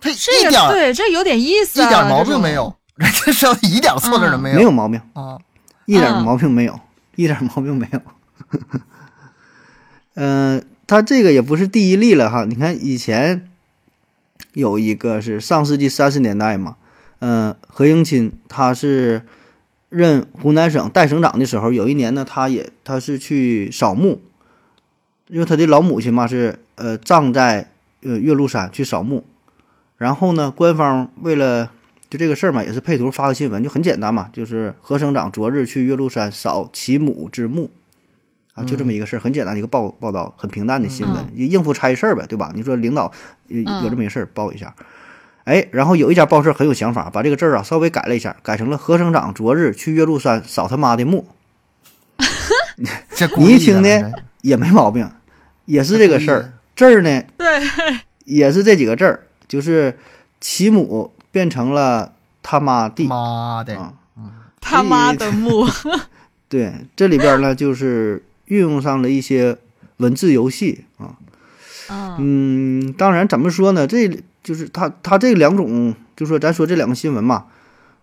[0.00, 2.74] 他这个一点儿对，这有点意思、啊，一点毛病没有。
[3.24, 4.56] 这是一点错字都没有。
[4.56, 5.00] 没有毛病。
[5.14, 5.36] 啊，
[5.84, 6.78] 一点嗯毛病没有，
[7.16, 8.00] 一点毛病没有。
[10.14, 12.44] 嗯、 他这个也不是第一例了哈。
[12.44, 13.50] 你看以前
[14.52, 16.76] 有一个是上世纪三十年代嘛，
[17.20, 19.22] 嗯、何应钦他是
[19.88, 24.20] 任湖南省代省长的时候，有一年呢，他也他是去扫墓，
[25.28, 27.70] 因为他的老母亲嘛是呃葬在
[28.02, 29.24] 呃岳麓山去扫墓，
[29.96, 31.70] 然后呢，官方为了
[32.10, 37.70] 就这个事儿嘛，也是配图发个新闻，就很简单嘛，就是何省长昨日去岳麓山扫其母之墓，
[38.52, 42.52] 啊，就这么一个事儿，很简单的一个报报道，很平淡的新闻，应付差事儿呗，对吧？
[42.54, 43.10] 你说领导
[43.48, 44.74] 有有这么一个事儿报一下，
[45.44, 51.26] 哎，然后有一家报社很有想法，把这个字儿啊稍微改了一下，改成了何省长昨日去岳麓山扫他妈的墓，
[53.36, 55.10] 你一听呢也没毛病，
[55.66, 57.46] 也是这个事儿，字儿呢 对，
[58.24, 59.98] 也是这几个字儿，就是
[60.40, 63.94] 其母变成了他妈的妈的，啊。
[64.66, 65.66] 他妈的墓，
[66.48, 69.58] 对，这里边呢就是运用上了一些
[69.98, 71.20] 文字游戏啊。
[71.90, 72.16] 嗯
[72.86, 73.86] 嗯，当然怎么说呢？
[73.86, 74.08] 这
[74.44, 77.46] 就是他他这两种，就说咱说这两个新闻嘛，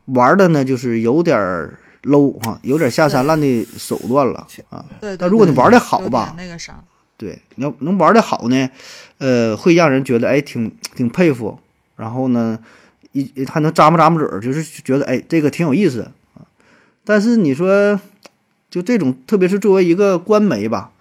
[0.06, 4.84] 玩的呢就是有点儿 low 哈、有点下三滥的手段了啊。
[5.00, 5.16] 对。
[5.16, 6.84] 但如果你玩的好吧，那个啥，
[7.16, 8.70] 对，你要能玩的好呢，
[9.20, 11.58] 呃，会让人觉得哎挺挺佩服，
[11.96, 12.58] 然后呢，
[13.12, 16.02] 一还能咂摸咂摸嘴儿，就是觉得哎这个挺有意思
[16.34, 16.42] 啊。
[17.06, 18.00] 但是你说，
[18.70, 20.92] 就这种，特别是作为一个官媒吧，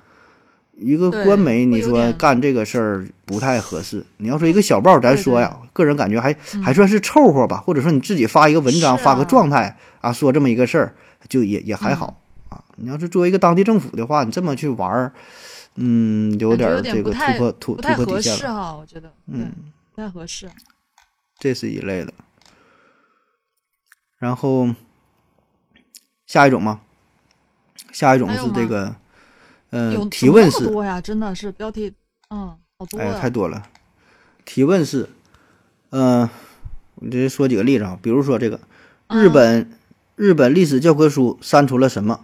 [0.80, 4.04] 一个官媒，你说干这个事儿不太合适。
[4.16, 10.94] 你要说一个小报，咱说呀，个人感觉还嗯还算是凑合吧，或者说你自己发一个文章，是发个啊状态啊，说这么一个事儿，
[11.28, 12.64] 就也也还嗯好啊。
[12.76, 15.12] 你要是作为一个当地政府的话，你这么去玩儿。
[15.76, 19.52] 嗯，有点儿这个突破突突破底线了，适哈，我觉得，嗯，
[19.94, 20.50] 不太合适。
[21.38, 22.12] 这是一类的。
[24.18, 24.68] 然后
[26.26, 26.80] 下一种嘛，
[27.92, 28.94] 下一种是这个，
[29.70, 31.92] 呃有，提问式，怎么那么多呀，真的是标题，
[32.30, 33.62] 嗯，好多哎太多了。
[34.44, 35.08] 提问是，
[35.90, 36.28] 嗯、
[36.96, 38.56] 我直接说几个例子啊，比如说这个
[39.08, 39.70] 日嗯本、
[40.16, 42.20] 日本历史教科书删除了什么？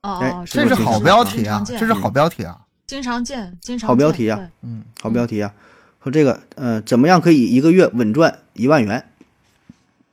[0.00, 2.58] 哎哦哦，这是好标题啊，这是好标题啊。
[2.86, 5.54] 经常见，经常好标题啊嗯，好标题啊，
[6.02, 9.08] 说这个，呃，怎么样可以一个月稳赚一万元？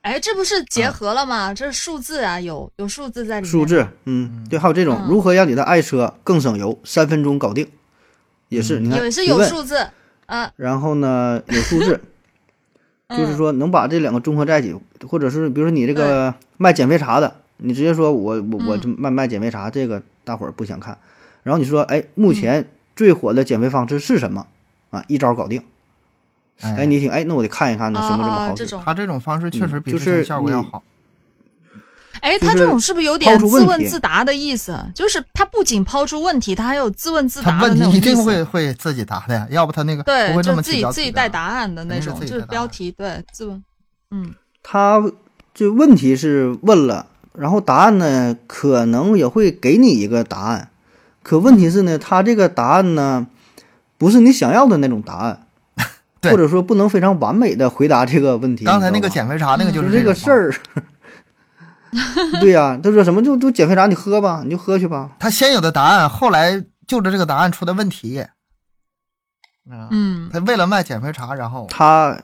[0.02, 1.52] 哎，这不是结合了吗？
[1.52, 3.50] 这是数字啊，有有数字在里面。
[3.50, 7.68] 数字，嗯，对，还有这种嗯如何让你的爱车更省油，三分钟搞定，
[8.48, 9.88] 也是，你看也是有数字，
[10.26, 12.00] 啊，然后呢有数字，
[13.14, 14.74] 就是说能把这两个综合在一起，
[15.06, 20.96] 或者是比如说你这个卖减肥茶的，你直接说我我我嗯这卖卖减肥茶，这个大伙儿不想看。
[21.42, 24.46] 然后你说，哎，目前最火的减肥方式是什么
[24.90, 25.04] 啊？
[25.08, 25.62] 一招搞定。
[26.60, 28.50] 哎，哎，你一听，哎，那我得看一看，那啊什么这么好使？
[28.52, 30.82] 啊这种，他这种方式确实比嗯就是之前效果要好。
[32.20, 34.78] 哎，就是他这种是不是有点自问自答的意思？
[34.94, 43.64] 就是他不仅抛出问题，他还有自问自答的那种问题一定会会自己答的呀，要不他那个对就自己自己带答案的那种，就是标题对自问，
[44.10, 44.34] 嗯。
[44.62, 45.02] 他
[45.54, 50.68] 就问题是问了，然后答案呢，可能也会给你一个答案，
[51.22, 53.26] 可问题是呢，他这个答案呢，
[53.96, 55.49] 不是你想要的那种答案，对
[56.22, 58.64] 或者说不能非常完美的回答这个问题。
[58.64, 60.54] 刚才那个减肥茶那个就就是这个，事儿。
[62.40, 65.10] 对呀、他说什么就就减肥茶，你喝吧，你就喝去吧。
[65.18, 68.20] 他先有的答案，后来就着这个答案出的问题。
[69.68, 72.22] 啊，嗯他为了卖减肥茶，然后他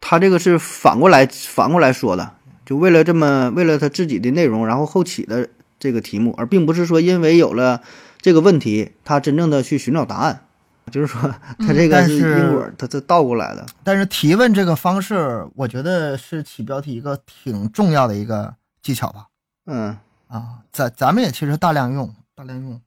[0.00, 2.32] 他这个是反过来反过来说的，
[2.66, 5.48] 就为了这么为了他自己的内容，然后后起的
[5.78, 7.82] 这个题目，而并不是说因为有了
[8.20, 10.46] 这个问题，他真正的去寻找答案。
[10.90, 11.20] 就是说，
[11.60, 13.64] 他这个是因果，他这倒过来的。
[13.84, 19.26] 但是提问这个方式，我觉得是起标题一个挺重要的一个技巧吧。
[19.66, 19.96] 嗯，
[20.28, 22.80] 啊，咱咱们也其实大量用，大量用，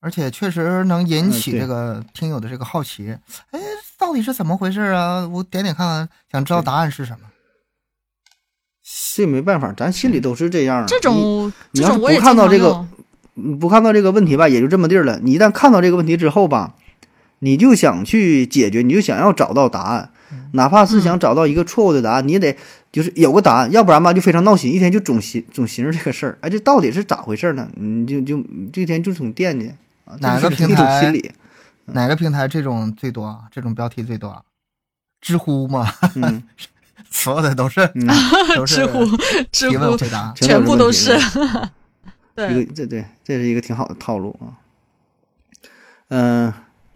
[0.00, 3.16] 而且确实能引起这个听友的这个好奇。
[3.50, 3.60] 哎，
[3.98, 5.26] 到底是怎么回事啊？
[5.28, 7.28] 我点点看看，想知道答案是什么。
[9.14, 10.88] 这没办法，咱心里都是这样的。
[10.88, 12.86] 这种你要是不看到这个
[13.60, 15.20] 不看到这个问题吧，也就这么地儿了。
[15.20, 16.74] 你一旦看到这个问题之后吧，
[17.44, 20.10] 你就想去解决，你就想要找到答案，
[20.52, 22.56] 哪怕是想找到一个错误的答案，你也得
[22.92, 27.68] 就是有个答案，要不然吧就非常闹心，一天就总寻总寻思这个事儿，哎，这到底是咋回事呢？
[27.74, 28.40] 你就就
[28.72, 29.72] 这天就总惦记
[30.04, 31.32] 啊，哪个平台心理？
[31.86, 33.40] 哪个平台这种最多啊？
[33.50, 34.42] 这种标题最多啊？
[35.20, 36.42] 知乎嘛，嗯
[37.10, 38.06] 所有的都是嗯，
[38.54, 39.04] 都是知乎
[39.50, 40.32] 知乎回答。
[40.36, 41.18] 全全部都是
[42.34, 44.54] 对一个这对这是一个挺好的套路啊。
[46.08, 46.52] 嗯、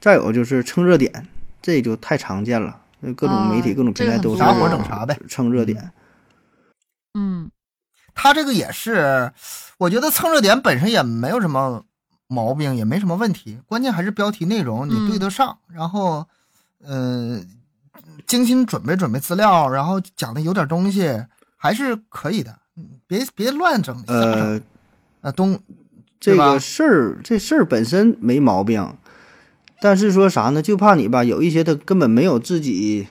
[0.07, 1.27] 再有就是蹭热点，
[1.61, 2.81] 这就太常见了，
[3.17, 5.19] 各种媒体、啊各种平台都是这个很多啥火整啥呗。
[5.29, 5.91] 蹭热点。
[7.15, 7.51] 嗯
[8.15, 9.33] 他这个也是，
[9.79, 11.83] 我觉得蹭热点本身也没有什么
[12.29, 16.25] 毛病，也没什么问题，关键还是标题内容你对得上，然后，
[16.85, 17.45] 嗯、
[18.29, 21.21] 精心准备准备资料，然后讲的有点东西，
[21.57, 24.61] 还是可以的，嗯别别乱整，呃，
[25.23, 25.59] 啊东，
[26.21, 28.97] 这个事儿，这事儿本身没毛病，
[29.81, 30.63] 但是说啥呢？
[30.63, 33.07] 就怕你吧，有一些他根本没有自己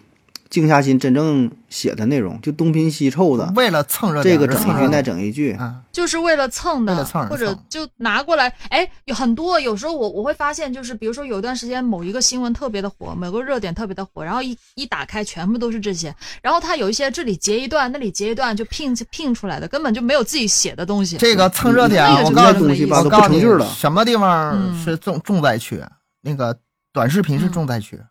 [0.49, 8.51] 静下心真正写的内容，就东拼西凑的，为了蹭热点这个整一句整一句，啊，就是为了蹭的，蹭或者就拿过来。
[8.70, 21.18] 哎，有很多有时候我我会发现，就是比如说有一段时间某一个新闻特别的火，某个热点特别的火，然后一一打开全部都是这些，然后他有一些这里截一段，那里截一段，就拼拼出来的，根本就没有自己写的东西。
[21.18, 25.82] 这个蹭热点，那个就我告诉你，我告诉你都不成句了什么地方嗯是重重灾区，
[26.26, 26.60] 那个
[26.92, 28.02] 短视频是嗯重灾区。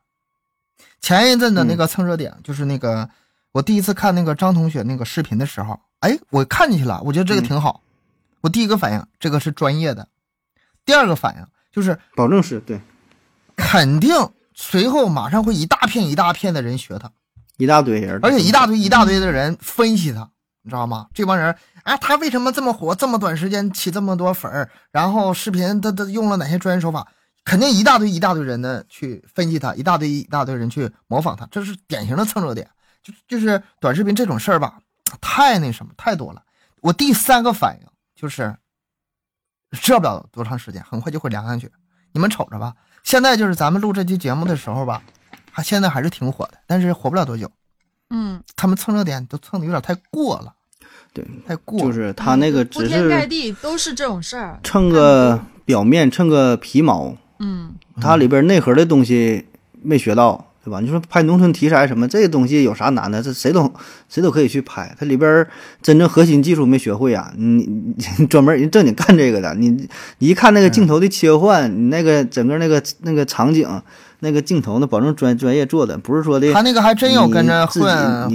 [1.00, 3.10] 前一阵的那个蹭热点，就是那个
[3.50, 7.82] 我第一次看那个张同学那个视频的时候，哎，我看进去了，我觉得这个嗯挺好。
[8.40, 10.04] 我第一个反应，这个是专业的；
[10.84, 12.80] 第二个反应就是保证是对
[13.56, 14.14] 肯定
[14.54, 17.10] 随后马上会一大片一大片的人学他。
[17.56, 20.28] 一大堆人，而且一大堆一大堆的人分析他，
[20.62, 21.06] 你知道吗？
[21.14, 21.54] 这帮人，
[21.84, 22.94] 啊，他为什么这么火？
[22.94, 24.70] 这么短时间起这么多粉儿？
[24.90, 27.06] 然后视频他他用了哪些专业手法？
[27.44, 32.68] 肯定一大堆一大堆人呢去分析他，一大堆一大堆人去模仿他，这是典型的蹭热点。
[33.02, 34.78] 就就是短视频这种事儿吧，
[35.20, 36.42] 太那什么太多了。
[36.80, 38.56] 我第三个反应就是，
[39.70, 41.70] 热不了多长时间，很快就会凉下去。
[42.12, 45.02] 你们瞅着吧，现在就是咱们录这期节目的时候吧，
[45.50, 47.50] 还现在还是挺火的，但是火不了多久。
[48.08, 50.54] 嗯，他们蹭热点都蹭的有点太过了，
[51.12, 51.84] 对，太过了。
[51.84, 54.60] 就是他那个只铺天盖地都是这种事儿。
[54.62, 57.14] 蹭个表面，蹭个皮毛，
[57.44, 59.44] 嗯，它里边内核的东西
[59.82, 60.80] 没学到，对吧？
[60.80, 63.22] 你说拍农村题材什么，这些东西有啥难的？
[63.22, 63.70] 这谁都
[64.08, 64.94] 谁都可以去拍。
[64.98, 65.46] 它里边
[65.82, 67.30] 真正核心技术没学会啊！
[67.36, 67.68] 你
[68.18, 69.68] 你专门人正经干这个的，你
[70.18, 73.68] 你一看那个镜头的切换，你那个整个那个那个场景，
[74.20, 77.82] 那个镜头，呢保证专专业做的，不是说的他那个还真有跟着混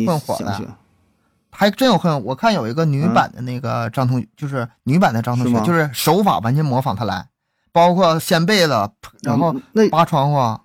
[0.05, 0.77] 混火的，
[1.49, 2.23] 还真有混。
[2.23, 7.25] 我看有一个女版的那个张同，就是女版的张同学，是就是手法完全模仿他来，
[7.71, 8.89] 包括掀被子，
[9.21, 10.59] 然后嗯那扒窗户，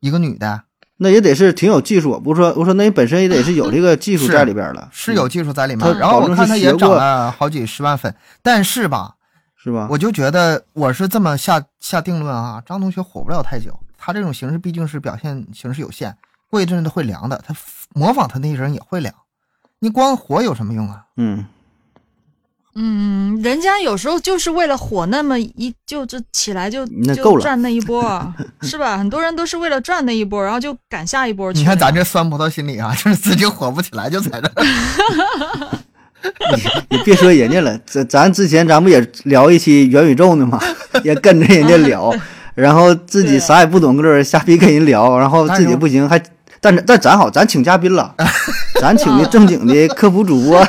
[0.00, 0.62] 一个女的，
[0.98, 2.20] 那也得是挺有技术。
[2.20, 5.80] 不是说我说那你本身也得是有这个技术在里边了，是有技术在里面。
[5.80, 9.14] 他然后我看他也涨了好几十万粉，但是吧，
[9.56, 9.88] 是吧？
[9.90, 16.16] 我就觉得我是这么下下定论啊，张同学火不了太久，他这种形式毕竟是表现形式有限，
[16.50, 17.54] 过一阵子会凉的，他
[17.94, 19.14] 模仿他那些人也会凉。
[19.78, 21.04] 你光火有什么用啊？
[21.16, 21.44] 嗯，
[22.78, 28.02] 嗯，人家有时候就是为了火那么一就就起来就就那够了赚那一波，
[28.60, 28.98] 是吧？
[28.98, 31.58] 很多人都是为了赚那一波，然后就赶下一波去。
[31.58, 35.78] 你看咱这酸葡萄心理啊， 就是自己火不起来就在这儿。
[36.90, 40.60] 你别说人家了，咱咱之前咱不也聊一期元宇宙呢吗？
[41.02, 42.12] 也跟着人家聊，
[42.54, 46.20] 然后自己啥也不懂，搁这瞎逼跟人聊，然后自己不行还，
[46.60, 48.14] 但是但咱好，咱请嘉宾了，
[48.80, 50.66] 咱请的正经的科普主播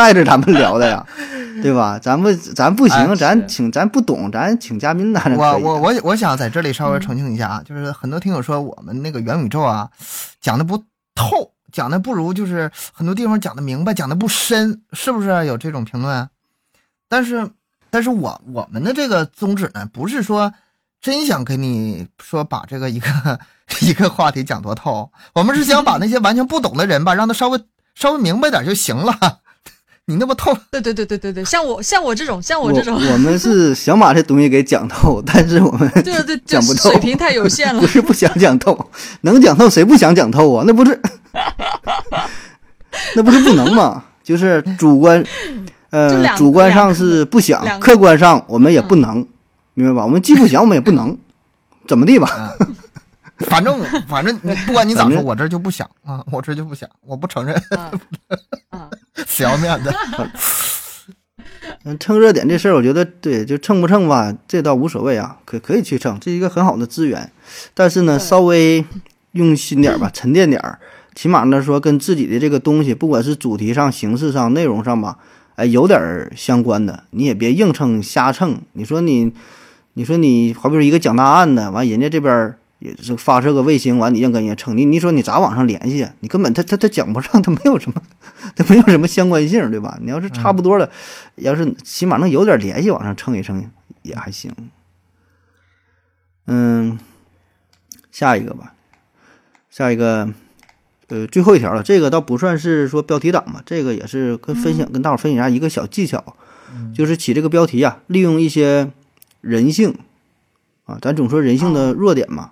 [0.00, 1.06] 带着咱们聊的呀，
[1.62, 1.98] 对吧？
[1.98, 5.58] 咱们咱不哎行，是咱请咱不懂，咱请嘉宾当然我。
[5.58, 9.90] 我我我想在这里稍微澄清一下啊，就是很多听友说我们那个元宇宙啊，
[10.40, 10.82] 讲的不
[11.14, 16.26] 透，讲的不如就是很多地方讲的明白，讲的不深，是不是有这种评论？
[17.06, 17.50] 但是，
[17.90, 20.50] 但是我我们的这个宗旨呢，不是说
[21.02, 23.38] 真想跟你说把这个一个
[23.82, 27.60] 一个话题讲多透，我们是想把那些完全不懂的人吧，让他稍微
[27.94, 29.14] 稍微明白点就行了。
[30.10, 37.86] 你那么透，对对对对对对，像我像我这种像我我这种，我们是想把这东西给讲透，但是我们对对对，讲不透水平太有限了 不。
[37.86, 38.90] 是不想讲透，
[39.20, 40.64] 能讲透谁不想讲透啊？
[40.66, 41.00] 那不是，
[43.14, 44.02] 那不是不能吗？
[44.24, 45.30] 就是主观，就
[45.90, 49.24] 呃，主观上是不想，客观上我们也不能，
[49.74, 50.04] 明白吧？
[50.04, 51.16] 我们既不想，我们也不能，
[51.86, 52.56] 怎么地吧？
[53.46, 57.90] 反正反正你不管你咋说，我这就不想啊，我这就不想，我不承认，啊
[58.68, 58.90] 啊，
[59.26, 59.92] 死要面子。
[61.84, 67.30] 嗯，蹭热点这事儿，我觉得对，就蹭不蹭吧，这倒无所谓啊，可可以去蹭，这是一个很好的资源。
[67.72, 68.84] 但是呢，稍微
[69.32, 70.78] 用心点儿吧，沉淀点儿，
[71.14, 75.16] 起码呢说跟自己的这个东西，不管是主题上、形式上、内容上吧，
[75.54, 78.60] 哎，有点儿相关的，你也别硬蹭瞎蹭。
[78.74, 79.32] 你说你，
[79.94, 86.12] 你说你，好比说一个讲大案的，完人家这边儿也是发射个卫星，完你硬跟人家蹭，你你说你咋往上联系啊？
[86.20, 88.02] 你根本他他他讲不上，他没有什么，
[88.56, 89.98] 他没有什么相关性，对吧？
[90.02, 90.90] 你要是差不多了，
[91.36, 93.70] 要是起码能有点联系，往上蹭一蹭
[94.02, 94.50] 也还行。
[96.46, 96.98] 嗯，
[98.10, 98.74] 下一个吧，
[99.68, 100.32] 下一个，
[101.08, 106.34] 呃，最后一条了，这个倒不算是说标题党吧，这个也是跟分享、跟大伙分享一下一个小技巧，
[106.94, 108.90] 就是起这个标题啊，利用一些
[109.42, 109.94] 人性
[110.86, 112.50] 啊，咱总说人性的弱点嘛，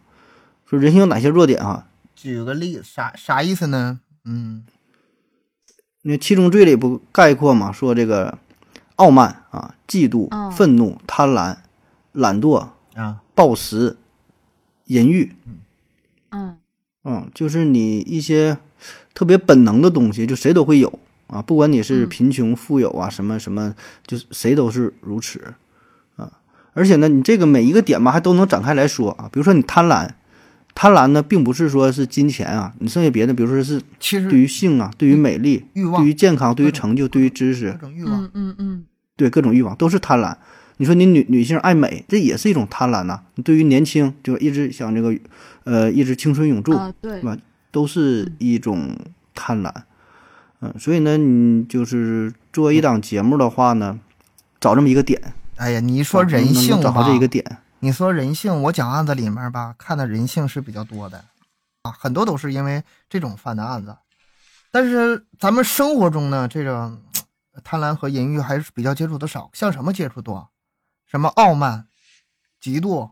[0.69, 1.87] 说人性有哪些弱点啊？
[2.15, 4.01] 举个例子，啥啥意思呢？
[4.25, 4.65] 嗯
[6.03, 8.39] 那七宗罪里不概括嘛，说这个
[8.97, 11.57] 傲慢啊、嫉妒、嗯愤怒、贪婪、
[12.13, 13.97] 懒惰、啊，暴食、
[14.85, 15.35] 淫欲，
[16.31, 16.57] 嗯
[17.05, 18.59] 嗯，就是你一些
[19.15, 23.75] 特别本能的东西，就谁都会有啊，不管你是嗯贫穷富有啊，什么什么，
[24.07, 25.55] 就是谁都是如此
[26.17, 26.41] 啊。
[26.75, 29.29] 而且呢，你这个每一个点吧，还都能展开来说啊。
[29.33, 30.11] 比如说你贪婪，
[30.81, 38.85] 贪婪呢，并不是说是金钱啊，你剩下别的，比如说是其实对于性啊，对于美丽、欲望对于健康、对于成就、对于知各识，种欲望，嗯嗯嗯，
[39.17, 40.33] 对各种欲望都是贪婪。
[40.77, 45.13] 你说你女女性爱美，这也是一种贪婪呐、你对于年轻，就一直想这个，
[45.65, 47.37] 呃，一直青春永驻，啊对，吧？
[47.73, 48.97] 都是一种
[49.35, 49.73] 贪婪。
[50.61, 53.99] 嗯，所以呢，你就是做一档节目的话呢，
[54.61, 55.21] 找这么一个点，
[55.57, 57.45] 哎呀，你一说人性找到，这一个点，
[57.81, 61.25] 你说人性，我讲案子里面吧，看的人性是比较多的，
[61.83, 63.97] 啊，很多都是因为这种犯的案子。
[64.71, 66.99] 但是咱们生活中呢，这个
[67.53, 70.49] 呃贪婪和淫欲还是比较接触的少，像什么接触多？
[71.07, 71.87] 什么傲慢、
[72.63, 73.11] 嫉妒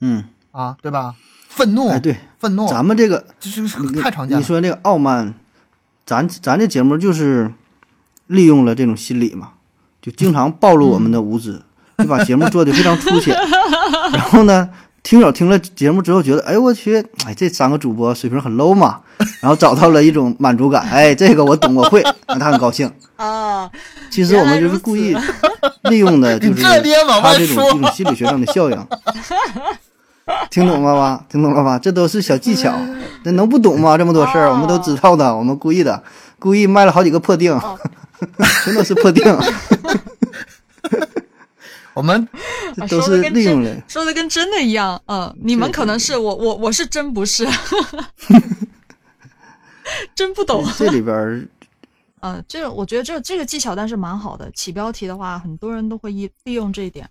[0.00, 1.14] 嗯，啊，对吧？
[1.48, 4.40] 愤怒，哎，对，愤怒，咱们这个这就是你太常见了。
[4.40, 5.34] 你说那个傲慢，
[6.04, 7.52] 咱咱这节目就是
[8.26, 9.52] 利用了这种心理嘛，
[10.02, 11.62] 就经常暴露我们的无知，
[11.98, 13.36] 就把节目做的非常粗浅。
[14.12, 14.68] 然后呢，
[15.02, 19.00] 听友听了节目之后觉得，哎我去，哎这三个主播水平很 low 嘛，
[19.40, 22.90] 然后找到了一种满足感，哎这个我懂我会， 那他很高兴。
[23.16, 23.70] 啊，
[24.10, 25.16] 其实我们就是故意
[25.84, 28.86] 利用的，就是他这种说这种心理学上的效应。
[30.50, 31.24] 听懂了吧？
[31.30, 31.78] 听懂了吧？
[31.78, 32.74] 这都是小技巧，
[33.22, 33.96] 那能不懂吗？
[33.96, 36.02] 这么多事儿，哦我们都知道的，我们故意的，
[36.38, 37.78] 故意卖了好几个破腚，哦
[38.64, 39.38] 全都是破腚，
[41.96, 42.28] 我们
[42.76, 43.82] 啊都是利用了。
[43.88, 47.46] 说的跟真的一样，嗯，你们可能是我我我是真不是，
[50.14, 50.62] 真不懂。
[50.76, 51.48] 这里边儿
[52.20, 54.50] 呃， 这个我觉得这这个技巧但是蛮好的。
[54.50, 57.08] 起标题的话，很多人都会利利用这一点。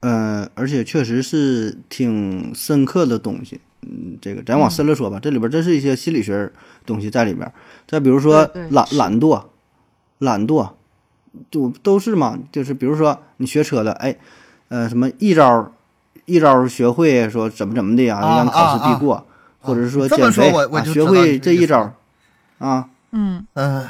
[0.00, 3.60] 呃，而且确实是挺深刻的东西。
[3.82, 6.50] 嗯，这个咱往深了说吧，这里边真是一些心理学
[6.84, 7.50] 东西在里边。
[7.86, 9.44] 再比如说懒是懒惰，
[10.18, 10.72] 懒惰，
[11.50, 12.38] 就都是嘛。
[12.50, 14.16] 就是比如说你学车的，哎，
[14.68, 15.72] 呃，什么一招儿
[16.24, 19.26] 一招儿学会说怎么怎么的呀，啊让你考试啊必过，
[19.60, 21.94] 或者是说这么减肥说我我啊，学就知道你会这一招儿
[22.58, 23.86] 啊，嗯，嗯，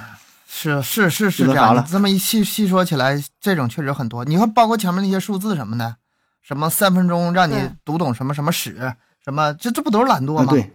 [0.47, 4.25] 是是是是这样这么一细细说起来，这种确实很多。
[4.25, 5.97] 你看，包括前面那些数字什么的，
[6.43, 8.93] 什么三分钟让你读懂什么什么史，
[9.25, 10.51] 什么这这不都是懒惰啊，吗？
[10.51, 10.71] 对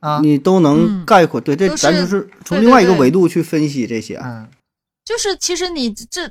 [0.00, 1.40] 啊，你都能嗯概括。
[1.40, 4.20] 对，这咱就是是从另外一个维度去分析这些。
[4.22, 4.46] 嗯，
[5.04, 6.28] 就是其实你这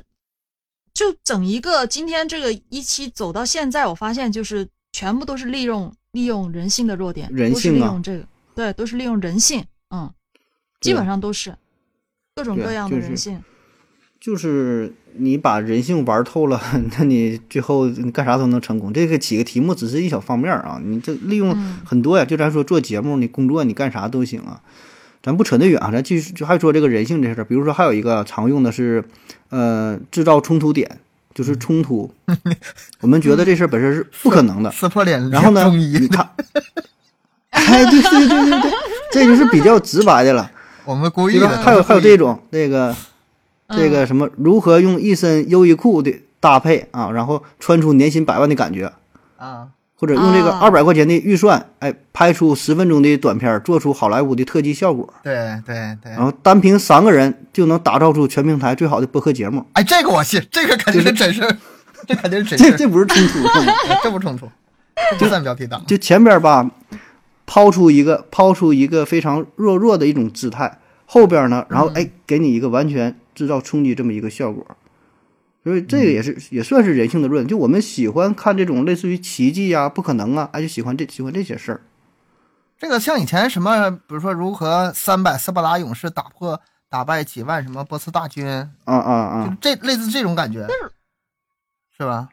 [0.92, 10.12] 就整一个今天这个一期走到现在，我发现就是全部都是利用利用人性的弱点，人性啊利用这个，对，都是利用人性，嗯，
[10.80, 11.56] 基本上都是
[12.34, 13.42] 各种各样的人性，
[14.20, 16.60] 就是你把人性玩透了，
[16.98, 18.92] 那你最后你干啥都能成功。
[18.92, 22.24] 这个几个题目只是一小方面啊，你这利用嗯很多呀。
[22.24, 24.62] 就咱说做节目，你工作你干啥都行啊。
[25.24, 27.44] 咱不扯那远啊，咱继续就还说这个人性这事儿。
[27.44, 29.02] 比如说还有一个常用的是，
[29.48, 30.98] 呃，制造冲突点，
[31.34, 32.12] 就是冲突。
[33.00, 36.28] 我们觉得这事儿本身是不可能的，撕破脸，然后呢，你看，
[37.48, 38.72] 哎，对对对对对，
[39.12, 40.50] 这就是比较直白的了。
[40.84, 41.48] 我们故意的。
[41.48, 42.94] 还有还有这种，种那个
[43.68, 48.92] 嗯这个什么，如何用一身优衣库的搭配啊，然后穿出年薪百万的感觉，
[49.38, 49.68] 啊，
[50.04, 55.34] 或者用这个啊二百块钱的预算，哎，拍出十分钟的短片，做出好莱坞的特技效果，对
[55.64, 56.22] 对对然。
[56.22, 61.56] 后单凭三个人就能打造出全平台最好的播客节目，哎，这个我信，这个肯定是真事儿，
[62.06, 63.50] 这肯定是真事儿，这不是冲突吗？
[63.88, 64.46] 哎这不冲突，
[65.12, 65.82] 这不算标题党。
[65.86, 66.70] 就前边吧，
[67.46, 74.66] 抛出一个抛出一个非常弱弱的一种姿态，后边呢，然后哎，给你一个完全制造冲击这么一个效果。
[75.64, 81.80] 所以这个也是、也算是人性的弱点，就我们喜欢看这种类似于奇迹呀、不可能啊，哎，就喜欢这喜欢这些事儿。
[82.78, 86.60] 这个像以前什么，比如说如何三百斯巴达勇士打破
[86.90, 90.66] 打败几万什么波斯大军，啊啊就啊，这类似这种感觉，
[91.96, 92.28] 是吧？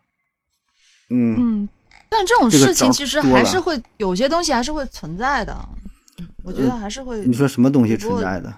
[1.09, 1.69] 嗯，嗯，
[2.09, 5.57] 但这种事情其实还是会有些东西还是会存在的，
[6.43, 8.53] 我觉得还是会你说什么东西存在的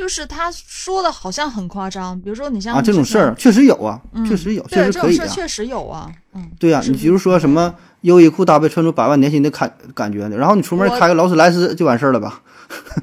[0.00, 2.80] 就是他说的好像很夸张，比如说你像啊？
[2.80, 5.20] 这种事儿确实有啊，嗯确实有，确实可以啊。
[5.20, 12.40] 这种事确实有啊，嗯，对呀、是你比如说什么优衣库搭配穿出百万年薪的感感觉呢，然后你出门开个劳斯莱斯就完事儿了吧？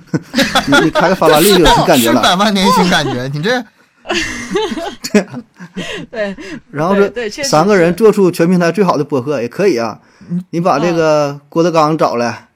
[0.65, 2.19] 你你开个法拉利就 有感觉了。
[2.19, 3.63] 百万年薪感觉，你这
[5.13, 5.27] 对，
[6.09, 6.35] 对
[6.71, 9.99] 然后这对对确实三个人做出全平台最好的播客也可以啊。
[10.49, 12.47] 你把这个郭德纲找来，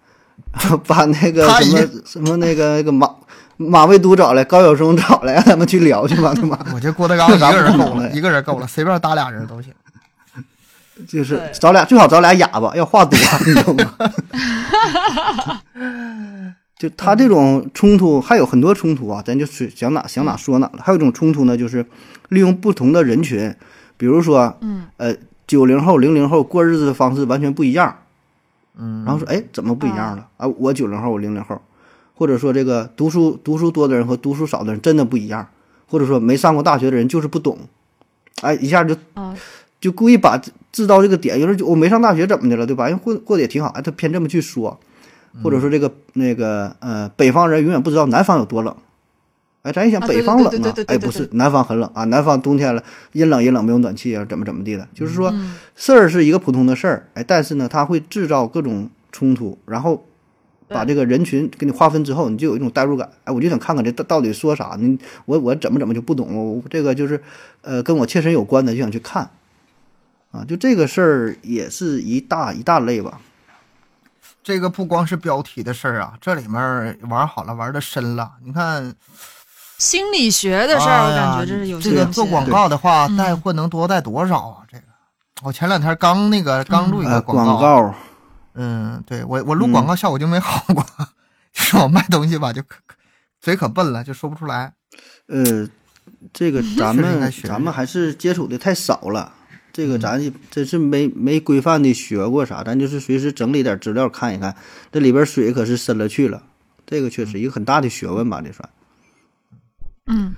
[0.88, 3.08] 把那个什么什么那个那个马
[3.70, 9.74] 马未都找来，高晓松找来，让他们去聊去吧， 他妈我觉得郭德纲一个人够了，一个人够了，随便搭俩人都行。
[11.08, 14.12] 就是找俩最好找俩哑巴，要话多， 你懂吗？
[16.78, 20.80] 就他这种冲突还有很多冲突啊，咱就是想哪想哪说哪了。
[20.80, 21.86] 还有一种冲突呢，就是
[22.30, 23.56] 利用不同的人群，
[23.98, 25.16] 比如说，嗯，呃，
[25.48, 27.96] 九零后、零零后过日子的方式完全不一样，
[28.78, 30.48] 嗯，然后说，哎，怎么不一样了啊？
[30.48, 31.62] 我九零后，我零零后，
[32.22, 35.48] 或者说这个读书读书多的人和读书少的人真的不一样，
[35.88, 37.58] 或者说没上过大学的人就是不懂，
[38.44, 39.36] 哎，一下就啊，
[39.80, 42.88] 就故意把制制造这个点，有人就我没上大学怎么的了，对吧？
[42.88, 44.80] 因为过过得也挺好，哎，他偏这么去说，
[45.44, 48.76] 或者说这个那个呃，北方人永远不知道南方有多冷，
[49.64, 55.56] 哎，咱一想啊北方冷啊哎，不是，南方很冷啊，南方冬天了阴冷阴冷没有暖气啊，怎么怎么地的，就是说嗯。
[55.76, 60.06] 事儿是一个普通的事儿，哎，但是呢，它会制造各种冲突，然后
[60.74, 64.98] 把这个人群给你划分之后，你就有一种代入感，哎，我就想看看这到到底说啥呢？
[65.26, 67.22] 我我怎么怎么就不懂，我这个就是
[67.62, 69.30] 呃跟我切身有关的，就想去看。
[70.32, 73.20] 啊，就这个事儿也是一大一大类吧。
[74.42, 78.32] 这个不光是标题的事儿啊，这里面玩好了，玩的深了。
[78.46, 78.96] 你看，
[79.78, 84.58] 心理学的事儿，我感觉这是有这个些做广告的话，嗯带货能多带多少啊？
[84.72, 84.84] 这个，
[85.44, 87.96] 我前两天刚那个刚录一呃，个广告，告，
[88.54, 90.86] 嗯，对我我录广告效果就没好过，
[91.54, 92.96] 就是我卖东西吧，就可可
[93.40, 94.74] 嘴可笨了，就说不出来。
[95.28, 95.68] 呃，
[96.34, 99.34] 这个 咱们咱们还是接触的太少了。
[99.74, 104.54] 这嗯个咱也真是没没规范的学过啥，咱就是随时整理点资料看一看，
[104.92, 106.44] 这里边水可是深了去了。
[106.86, 108.70] 这个确实一个很大的学问吧，这算。
[110.08, 110.36] 嗯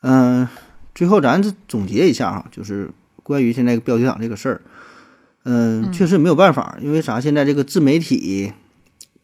[0.00, 0.48] 嗯，
[0.94, 2.90] 最后咱这总结一下啊，就是
[3.22, 4.62] 关于现在标题党这个事儿，
[5.44, 7.20] 嗯，嗯确实没有办法，因为啥？
[7.20, 8.52] 现在这个自媒体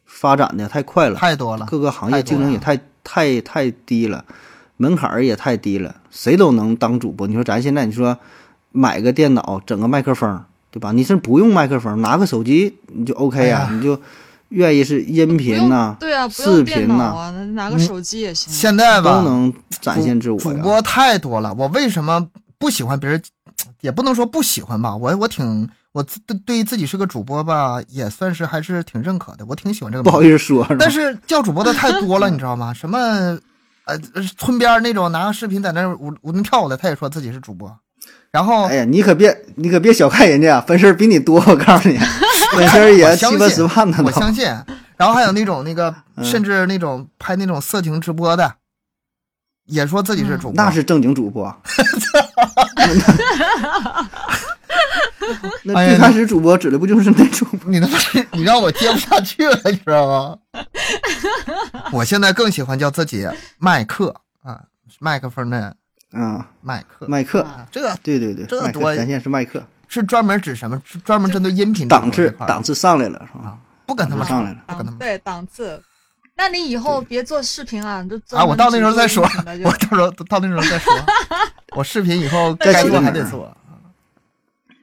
[0.04, 4.24] 发展的太快了，太多了，各个行业竞争也太太太低了，
[4.76, 7.26] 门槛儿也太低了，谁都能当主播。
[7.26, 8.18] 你说咱现在你说
[8.72, 10.92] 买个电脑，整个麦克风，对吧？
[10.92, 14.00] 你是不用麦克风，拿个手机你就 OK 呀、哎你就
[14.50, 18.52] 愿意是音频呐、对啊，视频呐、啊，拿个手机也行。
[18.52, 20.38] 现在吧都能展现自我。
[20.38, 23.22] 主播太多了，我为什么不喜欢别人？
[23.80, 30.04] 也不能说不喜欢吧，我我挺我自对对于自己是个主播吧，也算是还是挺认可的，我挺喜欢这个。
[30.04, 32.72] 不好意思说，是但是叫主播的太多了，你知道吗？
[32.72, 32.98] 什么
[33.86, 33.98] 呃
[34.38, 37.76] 村边那种拿个视频在那舞舞动跳舞的，他也说自己是主播。
[38.30, 41.98] 然后哎呀，你可别你可别小看人家，粉丝比你多，我告诉你，
[42.54, 44.00] 粉丝也七八十，万呢。
[44.04, 44.46] 我相信。
[44.96, 48.54] 然后还有那种那个， 嗯甚至那种拍那种色情直播的，
[49.66, 50.52] 也说自己是主播。
[50.54, 51.52] 那是正经主播。
[55.64, 57.60] 那最开始主播指的不就是那种吗？
[57.66, 60.38] 你他妈是你让我接不下去了，你知道吗？
[61.92, 63.26] 我现在更喜欢叫自己
[63.58, 64.60] 麦克啊，
[64.98, 65.74] 麦克风的
[66.12, 67.06] 啊，麦克。
[67.08, 70.80] 麦克，啊这对对对，麦多咱现在是麦克，是专门指什么？
[70.84, 73.56] 是专门针对音频档次档次上来了是吧？
[73.86, 75.82] 不跟他们上来了不跟他们对档次。
[76.36, 78.44] 那你以后别做视频了，你就专啊！
[78.46, 79.22] 我到那时候再说
[79.62, 80.90] 我到时候到那时候再说。
[81.76, 83.54] 我视频以后该做说还得做。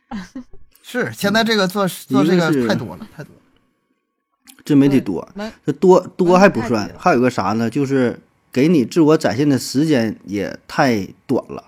[0.83, 3.41] 是，现在这个做做这个是太多了，太多了。
[4.65, 5.27] 自媒体多，
[5.65, 7.69] 这多多还不，算还有个啥呢？
[7.69, 8.19] 就是
[8.51, 11.63] 给你自我展现的时间也太短了。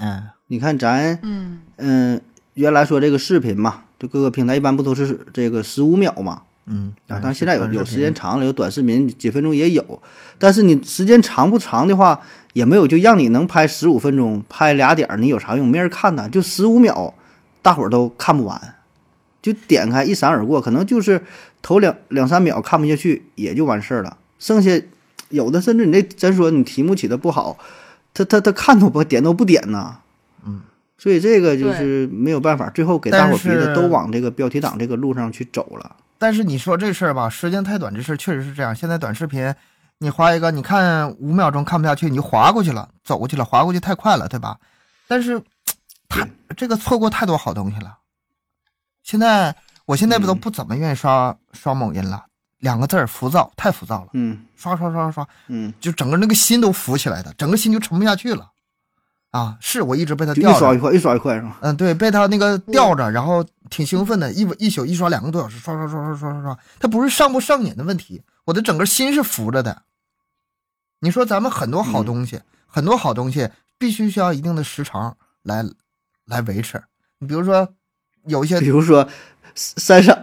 [0.00, 2.20] 嗯你看咱嗯嗯、
[2.54, 6.42] 原来说这个视频嘛，就各个平台一般不都是这个十五秒嘛？
[6.66, 10.02] 嗯啊，当然现在有有时间长了，有短视频几分钟也有，
[10.38, 12.20] 但是你时间长不长的话，
[12.52, 15.66] 也没有就让你能拍十五分钟，拍俩点儿，你有啥用？
[15.66, 17.12] 没人看呐，就十五秒，
[17.62, 18.74] 大伙儿都看不完，
[19.42, 21.22] 就点开一闪而过，可能就是
[21.62, 24.16] 头两两三秒看不下去，也就完事儿了。
[24.38, 24.70] 剩下
[25.30, 27.58] 有的甚至你这真说你题目起的不好，
[28.14, 29.98] 他他他看都不点都不点呐。
[30.46, 30.60] 嗯，
[30.96, 35.96] 所以这个就是没有办法，最后给大伙儿逼的都往这个标题党这个路上去走了。
[36.18, 38.74] 但是你说这事儿吧，时间太短，这事儿确实是这样。
[38.74, 39.54] 现在短视频，
[39.98, 44.58] 你划一个，你看五秒钟看不下去，你就划过去了，走过去了，划过去太快了，对吧？
[45.06, 45.40] 但是，
[46.08, 47.98] 他这个错过太多好东西了。
[49.02, 49.54] 现在，
[49.84, 52.26] 我现在不都嗯不怎么愿意刷、刷某音了，
[52.58, 55.72] 两个字儿浮躁，太浮躁了，嗯刷刷刷刷刷，嗯。
[55.80, 58.50] 就整个那个心都浮起来的，整个心就沉不下去了。
[59.30, 61.58] 啊，是我一直被他吊着一刷一，块，一刷一块是吧？
[61.60, 66.58] 嗯，对，被他那个吊着，然后挺兴奋的，一一宿一刷两个多小时，刷刷刷刷刷刷刷。
[66.80, 69.82] 他不是上不上瘾的问题，我的整个心是浮着的。
[71.00, 75.62] 你说咱们很多好东西，很多好东西必须需要一定的时长来
[76.28, 76.82] 来维持。
[77.18, 77.68] 你比如说
[78.26, 79.08] 有一些比如说
[79.54, 80.16] 三傻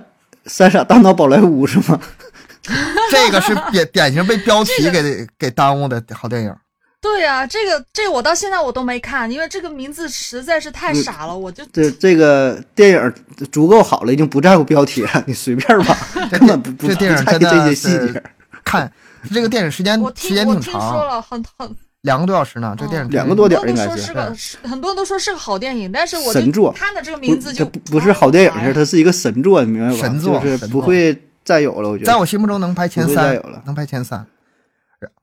[0.45, 1.99] 三傻大闹宝莱坞是吗？
[3.11, 6.55] 这个是典典型被标题给给耽误的好电影。
[7.01, 13.13] 对呀、这个这个我到现在我都没看，因为这个名字实在是太傻了，我就这这个电影
[13.51, 15.95] 足够好了，已经不在乎标题了，你随便吧，
[16.31, 18.23] 这根本不不这电影不在意真的这些细节。
[18.65, 18.91] 看
[19.31, 21.75] 这个电影时间我时间挺听我听说长，了，很很
[22.05, 22.73] 两个多小时呢。
[22.77, 29.97] 这个电影两个多点应该是多人都说是个很多人都说是个好电影，但是我神作就看的这个名字就不不是好电影哎是，它是一个神作，你明白吧？
[29.99, 32.11] 神作就是不会再有了，我觉得。
[32.11, 34.25] 在我心目中能排前三不会再有了，能排前三。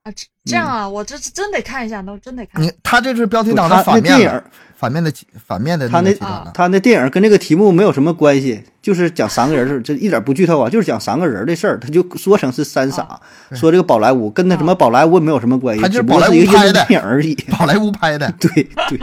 [0.02, 2.60] 啊这这样啊，我这真得看一下，都真得看。
[2.62, 4.42] 你他这是标题党他那的反面电影，
[4.76, 5.12] 反面的
[5.46, 6.12] 反面的他那。
[6.52, 17.34] 他那电影跟这个题目没有什么关系，就是讲三个人儿，这一点不剧透啊，就是讲三个人的事儿，他就说成是三傻，对说这个宝莱坞跟那什么宝莱坞没有什么关系，他就是只不过宝莱是一个印度坞拍的电影而已。
[17.58, 18.50] 宝莱坞拍的， 对
[18.88, 19.00] 对，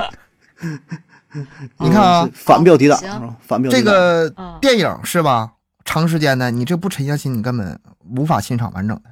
[1.80, 3.38] 你看啊，反标题党？
[3.42, 5.54] 反标题党这个嗯电影是吧？
[5.86, 7.80] 长时间的，你这不沉下心，你根本
[8.16, 9.04] 无法欣赏完整的。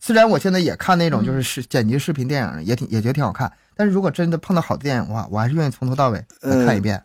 [0.00, 7.00] 虽然我现在也看那种就是视剪辑视频电影，也挺也觉得挺好看，但是如果真的碰到好的电影的话，我还是愿意从头到尾再看一遍。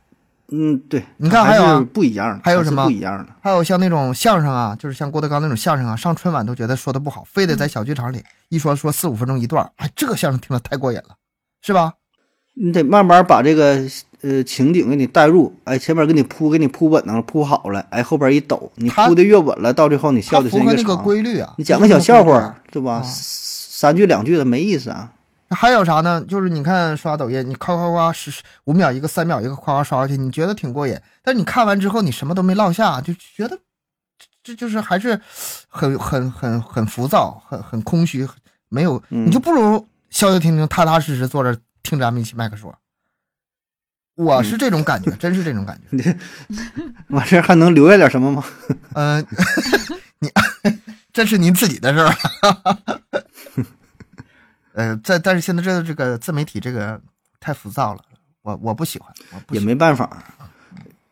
[0.51, 3.33] 嗯，对，你看还还有不一样的，还有什么不一样的？
[3.41, 11.15] 还有像那种相声啊，就是像郭德纲那种相声啊，上春晚都觉得说的不好，非得在小剧场里一说说四五分钟一段儿，哎，这个相声听得太过瘾了，
[11.61, 11.93] 是吧？
[12.55, 13.81] 你得慢慢把这个
[14.21, 21.03] 呃情景给你带入，哎，前面给你铺给你铺稳当了，铺好了，哎，后边一抖，你铺的越稳了，到最后你笑的时符合那个间越长。
[21.03, 21.53] 规律啊。
[21.57, 22.95] 你讲个小笑话，对吧？
[22.95, 25.11] 啊三句两句的没意思啊。
[25.49, 26.23] 还有啥呢？
[26.27, 28.31] 就是你看刷抖音，你夸夸夸十
[28.63, 30.97] 五秒一个，三秒一个，夸夸刷过去，你觉得挺过瘾。
[31.21, 33.59] 但你看完之后，你什么都没落下，就觉得
[34.17, 35.19] 这这就是还是
[35.67, 38.27] 很很很很浮躁，很很空虚，
[38.69, 42.75] 没有，嗯你就不如消消停停、踏踏实实坐这儿听咱们一起麦克说。
[44.15, 46.17] 我是这种感觉，真是这种感觉。
[47.09, 48.43] 完事 儿还能留下点什么吗？
[48.93, 49.25] 嗯、
[50.19, 50.31] 你
[51.13, 52.15] 这是您自己的事儿。
[54.73, 56.99] 呃，在但是现在这个这个自媒体这个
[57.41, 58.01] 太浮躁了，
[58.41, 60.23] 我我不喜欢，我不也没办法。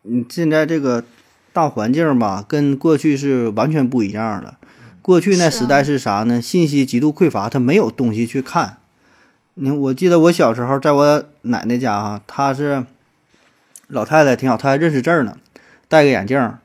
[0.02, 1.04] 你现在这个
[1.52, 4.56] 大环境吧，跟过去是完全不一样的。
[5.02, 6.40] 过去那时代是啥呢？
[6.40, 8.78] 信息极度匮乏，他没有东西去看。
[9.54, 12.84] 你我记得我小时候在我奶奶家啊，她是
[13.88, 15.36] 老太太挺好，她还认识字儿呢。
[15.86, 16.58] 戴个眼镜儿，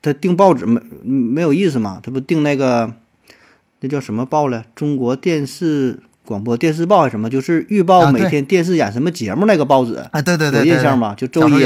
[0.00, 2.00] 他订报纸没没有意思嘛？
[2.02, 2.92] 她不订那个
[3.80, 4.64] 那叫什么报了？
[4.74, 7.30] 中国电视广播电视报还是什么？
[7.30, 11.14] 就是预报每天电视演什么节目那个报纸，哎，对对对，有印象吗？
[11.16, 11.64] 就周一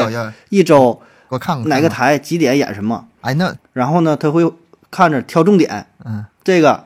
[0.51, 4.53] 一周我看过哪个台几点演什么，哎，那然后呢，他会
[4.91, 6.86] 看着挑重点，嗯，这个哎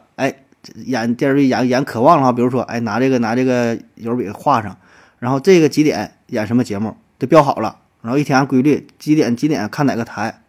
[0.84, 4.76] 演电视剧演演渴望的话，比如说哎拿这个拿这个油笔画上，
[5.18, 10.42] 然后这个几点演什么节目都标好了，然后一天按规律几点几点看哪个台，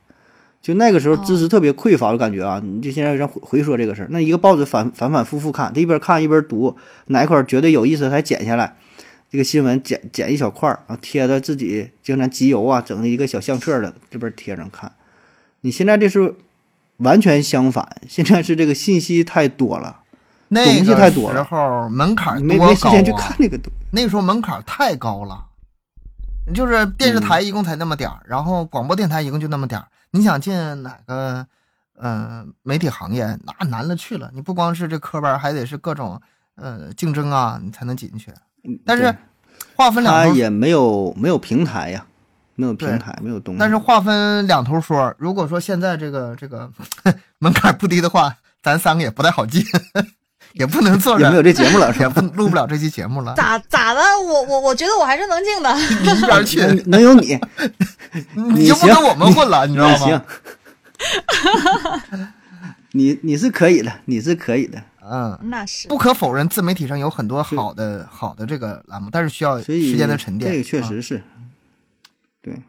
[0.62, 6.76] 就那个时候知识特别匮乏，我感觉啊，你就现在让回回说这个事儿，那一个报纸反反反复复看，他一边看一边读，
[7.08, 8.76] 哪一块儿觉得有意思，他还剪下来。
[9.32, 14.92] 这个新闻剪剪一小块儿，然后贴在自己经常集邮啊，整的一个小相册的这边贴上看。
[15.62, 16.36] 你现在这是
[16.98, 20.01] 完全相反，现在是这个信息太多了，
[20.54, 23.72] 那个时候门槛没多高没时间去啊看这个东。
[23.90, 25.46] 那个时候门槛太高了，
[26.54, 29.88] 就是电视台一共才那么点儿，然后广播电台一共就那么点儿。
[30.12, 31.48] 你想进哪个
[31.98, 34.30] 呃媒体行业，那难了去了。
[34.34, 36.22] 你不光是这科班，还得是各种
[36.56, 38.34] 呃竞争啊，你才能进去。
[38.86, 39.16] 但是
[39.76, 42.06] 划分两头，它也没有没有平台呀，
[42.56, 43.60] 没有平台，没有东西。
[43.60, 45.16] 但是划分两头说。
[45.18, 46.70] 如果说现在这个这个
[47.40, 49.64] 门槛不低的话，咱三个也不太好进，
[50.56, 52.10] 也不能做着，也没有这节目了，也？
[52.10, 53.34] 不录不了这期节目了。
[53.36, 54.02] 咋咋的？
[54.24, 55.74] 我我我觉得我还是能进的。
[56.04, 57.40] 你一边去，能能有你，
[58.56, 59.98] 你就不跟我们混了，你知道吗？
[59.98, 60.22] 行，
[62.92, 70.52] 你你是可以的，你是可以的，嗯，那是不可否认，自媒体上有很多好的好的这个栏目，但是需要时间的沉淀。
[70.52, 71.24] 这个确啊实是，
[72.42, 72.62] 对。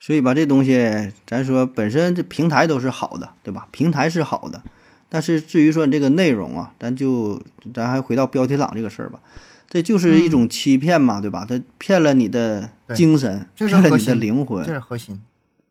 [0.00, 3.66] 所以吧，这东西咱说本身这平台都是好的，对吧？
[3.70, 4.62] 平台是好的，
[5.08, 7.40] 但是至于说你这个内容啊，咱就
[7.72, 9.20] 咱还回到标题党这个事儿吧，
[9.68, 11.46] 这就是一种欺骗嘛，对吧？
[11.48, 15.20] 他骗了你的精神，骗了你的灵魂这，是核心。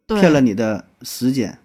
[0.08, 1.58] 骗了你的时间。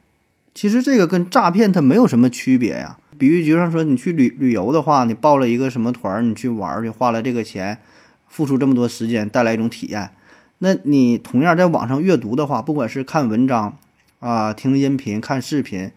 [0.55, 2.99] 其实这个跟诈骗它没有什么区别呀。
[3.17, 7.79] 比喻就像说你去旅旅游的话，你报了一个什么团儿，你去玩儿去，花了这个钱，
[8.27, 10.11] 付出这么多时间，带来一种体验。
[10.59, 13.79] 那你同样在网上阅读的话，不管是看文章
[14.19, 15.93] 啊、听音频、看视频，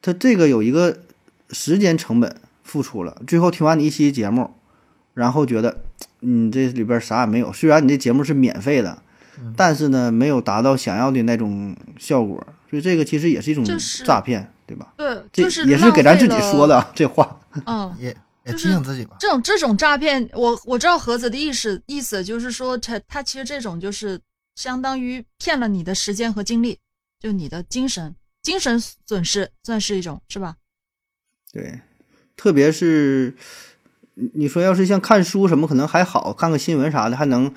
[0.00, 0.98] 它这个有一个
[1.50, 3.20] 时间成本付出了。
[3.26, 4.50] 最后听完你一期节目，
[5.14, 5.82] 然后觉得
[6.20, 7.52] 你这里边啥也没有。
[7.52, 9.02] 虽然你这节目是免费的，
[9.56, 14.92] 但是呢，没有达到想要的那种效果，所以这个其实也是一种就是诈骗，对吧？
[14.96, 16.76] 对，这就是也是给咱自己说的。
[16.76, 17.40] 啊这话。
[17.64, 18.14] 嗯，也
[18.44, 19.16] 也提醒自己吧。
[19.18, 24.20] 这种这种诈骗，我我知道盒子的意思意思就是说，他他其实这种就是
[24.54, 26.78] 相当于骗了你的时间和精力，
[27.18, 30.56] 就你的精神精神损失，算是一种是吧？
[31.52, 31.80] 对，
[32.36, 33.34] 特别是
[34.14, 37.52] 你说要是像看书什么，可能还好看个新闻啥的，还能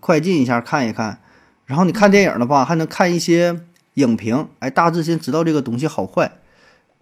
[0.00, 1.20] 快进一下看一看。
[1.66, 3.60] 然后你看电影的话，还能看一些
[3.94, 6.38] 影评，哎，大致先知道这个东西好坏。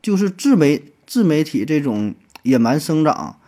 [0.01, 3.41] 就是自媒自媒体这种野蛮生长，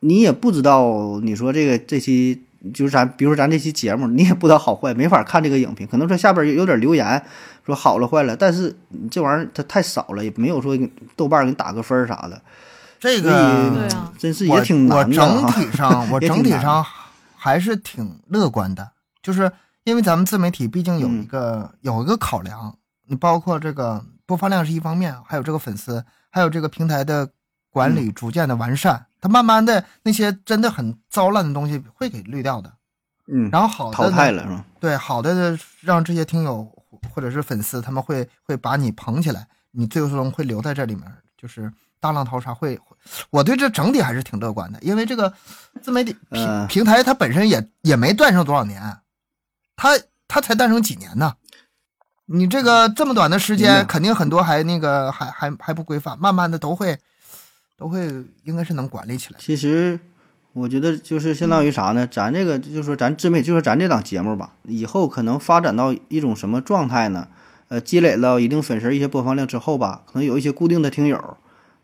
[0.00, 2.44] 你也不知道，你说这个这期
[2.74, 5.86] 就是咱，比如说咱这期节目，你也不知道好坏，没法看这个影评。
[5.86, 7.22] 可能说下边有有点留言
[7.64, 8.76] 说好了坏了，但是
[9.10, 10.76] 这玩意儿它太少了，也没有说
[11.14, 12.40] 豆瓣给你打个分儿啥的。
[12.98, 15.52] 这个对啊真是也挺难的我整啊。
[15.52, 16.84] 体上，我整体 上
[17.36, 18.90] 还是挺乐观的，
[19.22, 19.52] 就是
[19.84, 22.76] 因为咱们自媒体毕竟有嗯一个、有一个考量，
[23.06, 27.28] 你包括这个播放量是一方面，还有这个粉丝，还有这个平台的
[27.70, 32.72] 管嗯理逐渐的完善，它慢慢的那些真的很糟烂的东西会给滤掉的，
[33.26, 34.64] 嗯，然后好的淘汰了是吧？
[34.80, 36.64] 对，好的让这些听友
[37.12, 41.04] 或者是粉丝，他们会会把你捧起来，你最终会留在这里面，
[41.36, 42.78] 就是大浪淘沙会。
[43.30, 45.32] 我对这整体还是挺乐观的，因为这个
[45.80, 48.98] 自媒体平、呃平台它本身也也没诞生多少年，
[49.76, 51.34] 它它才诞生几年呢？
[52.30, 56.98] 你这个这么短的时间，肯定很多还那个还还还不规范，慢慢的都会
[57.78, 58.06] 都会
[58.44, 59.38] 应该是能管理起来。
[59.40, 59.98] 其实
[60.52, 62.06] 我觉得就是相当于啥呢？
[62.06, 67.28] 咱这个就是说咱自媒体，就是咱这档节目吧，以后可能发展到一种什么状态呢？
[67.68, 71.36] 呃，积累了一定粉丝一些播放量之后吧，可能有一些固定的听友，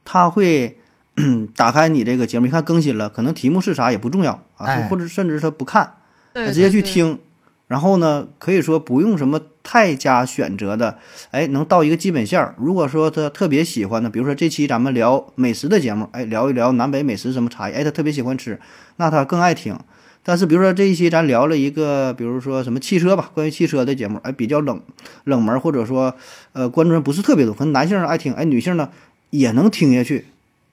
[0.04, 0.78] 他会
[1.54, 5.96] 打开你这个节目，一看更新了，可能题目是啥也不重要啊，哎或者甚至他不看，
[6.32, 6.90] 他直接去对。
[6.90, 7.18] 听，
[7.66, 10.98] 然后呢，可以说不用什么太加选择的，
[11.30, 12.54] 哎，能到一个基本线儿。
[12.58, 18.60] 如果说他特别喜欢的，比如说这期咱们聊美食的节目，哎，聊一聊南北美食什么差异，哎，他特别喜欢吃，
[18.96, 19.78] 那他更爱听。
[20.22, 24.80] 但是比如说这一期咱聊了一个，比如说什么汽车吧，关于汽车的节目，哎，比较冷
[25.24, 26.14] 冷门，或者说
[26.52, 28.90] 呃关注人不是特别多，可能男性爱听，哎，女性呢
[29.30, 30.26] 也能听下去，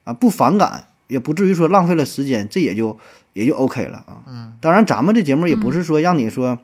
[0.04, 2.98] 啊，不反感，也不至于说浪费了时间，这也就
[3.32, 4.22] 也就 OK 了啊。
[4.26, 6.58] 嗯，当然，咱们这节目也不是说让你说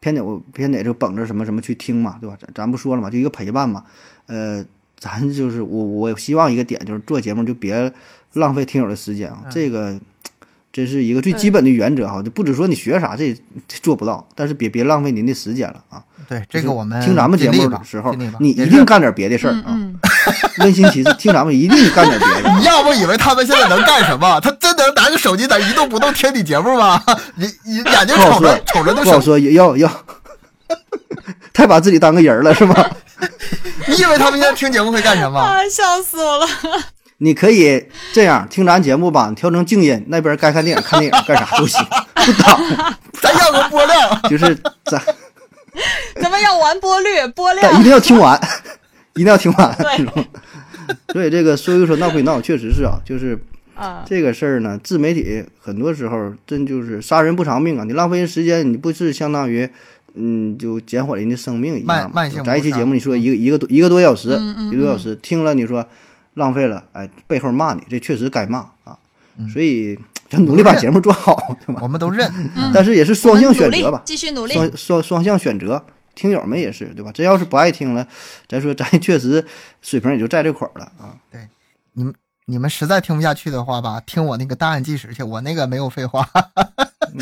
[0.00, 2.36] 偏得我偏得就绷着什么什么去听嘛，对吧？
[2.40, 3.84] 咱咱不说了嘛，就一个陪伴嘛。
[4.26, 4.64] 呃，
[4.98, 7.92] 咱就是我我希望一个点就是做节目就别
[8.34, 9.98] 浪费听友的时间啊，嗯这个
[10.76, 13.34] 这是一个最基本的原则哈，就不止说你学啥这
[13.66, 16.02] 这做不到，但是别别浪费您的时间了啊。
[16.28, 19.74] 对，这个我们听咱们节目的时候你一定干点别的事儿啊。
[20.60, 22.50] 温馨提示，听咱们一定干点别的。
[22.60, 24.38] 你要不以为他们现在能干什么？
[24.40, 27.02] 他真能拿个手机在一动不动听你节目吗？
[27.36, 29.90] 你你眼睛瞅着瞅着那手，不好说，要要，
[31.54, 32.90] 太把自己当个人了是吧？
[33.88, 35.40] 你以为他们现在听节目会干什么？
[35.40, 36.46] 啊，笑死我了。
[37.18, 37.82] 你可以
[38.12, 41.82] 这样听咱节目吧，你调成静音，那边该看电影看电影，干啥都行，
[42.14, 42.60] 不挡。
[43.14, 45.00] 咱要个波量，就是咱
[46.20, 47.82] 咱们要完播率、播量一。
[47.82, 48.38] 定要听完，
[49.14, 49.76] 一定要听完。
[51.12, 53.38] 所以 这个说归说闹归闹，确实是啊，就是
[53.74, 57.84] 啊，这个事儿呢，自媒体很多时候真就是杀人不偿命啊！
[57.84, 59.68] 你浪费人时间，你不是相当于，
[60.14, 65.86] 嗯，就减缓人的生命一样吗咱一期节目，你说一个一个多一个多小时，嗯嗯一个多小时，听了你说
[66.36, 68.96] 浪费了，哎，背后骂你，这确实该骂啊！
[69.38, 69.98] 嗯所以
[70.30, 71.36] 就努力把节目做好，
[71.66, 71.80] 对吧？
[71.82, 72.30] 我们都认。
[72.72, 74.54] 但是也是双向选择吧，继续努力。
[74.54, 75.84] 双双双向选择，
[76.14, 77.10] 听友们也是对吧？
[77.12, 78.06] 这要是不爱听了，
[78.48, 79.44] 咱说咱确实
[79.82, 81.16] 水平也就在这块儿了啊。
[81.30, 81.48] 对
[81.92, 82.14] 你们
[82.46, 86.28] 你们实在听不下去的话吧，听我那个档案计时去，我那个没有废话，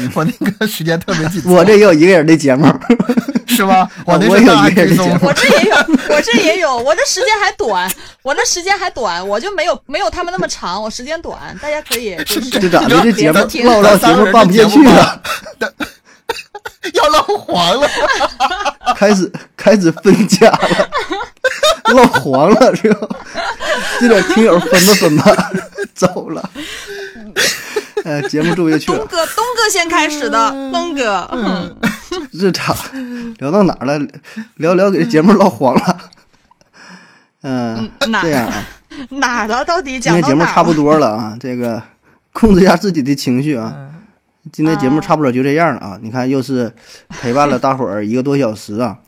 [0.15, 2.67] 我那个时间特别紧 凑，我这也有一个人的节目，
[3.47, 3.89] 是吗？
[4.05, 5.77] 我那我有一个人追踪的节，目我这也有，
[6.09, 7.91] 我这也有，我这时间还短，
[8.23, 13.01] 我那时间还短，我就没有没有他们那么长，我时间短，大家可以就是这咋的？
[13.03, 15.23] 这节目唠唠节目办不下去了，
[16.95, 17.89] 要唠黄了。
[18.97, 20.91] 开始开始分家了，
[21.95, 23.09] 唠黄了是吧？
[24.01, 25.53] 这点听友分吧分吧，
[25.95, 26.51] 走了。
[28.05, 31.77] 呃，节目做不下去了，东哥，东哥先开始的，东哥，嗯
[32.33, 32.77] 日常
[33.39, 33.99] 聊到哪儿了？
[34.57, 35.99] 聊聊给这节目唠黄了。
[37.43, 38.67] 嗯，哪这样啊，
[39.09, 39.65] 哪儿了？
[39.65, 41.83] 到底今讲到哪儿天节目差不多了啊，这个
[42.33, 43.91] 控制一下自己的情绪啊。
[44.53, 45.99] 今天节目差不多就这样了啊！
[46.03, 46.71] 你看，又是
[47.09, 48.99] 陪伴了大伙儿一个多小时啊，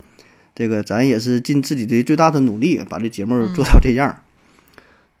[0.55, 4.17] 这个咱也是尽自己的最大的努力把这节目做到这样。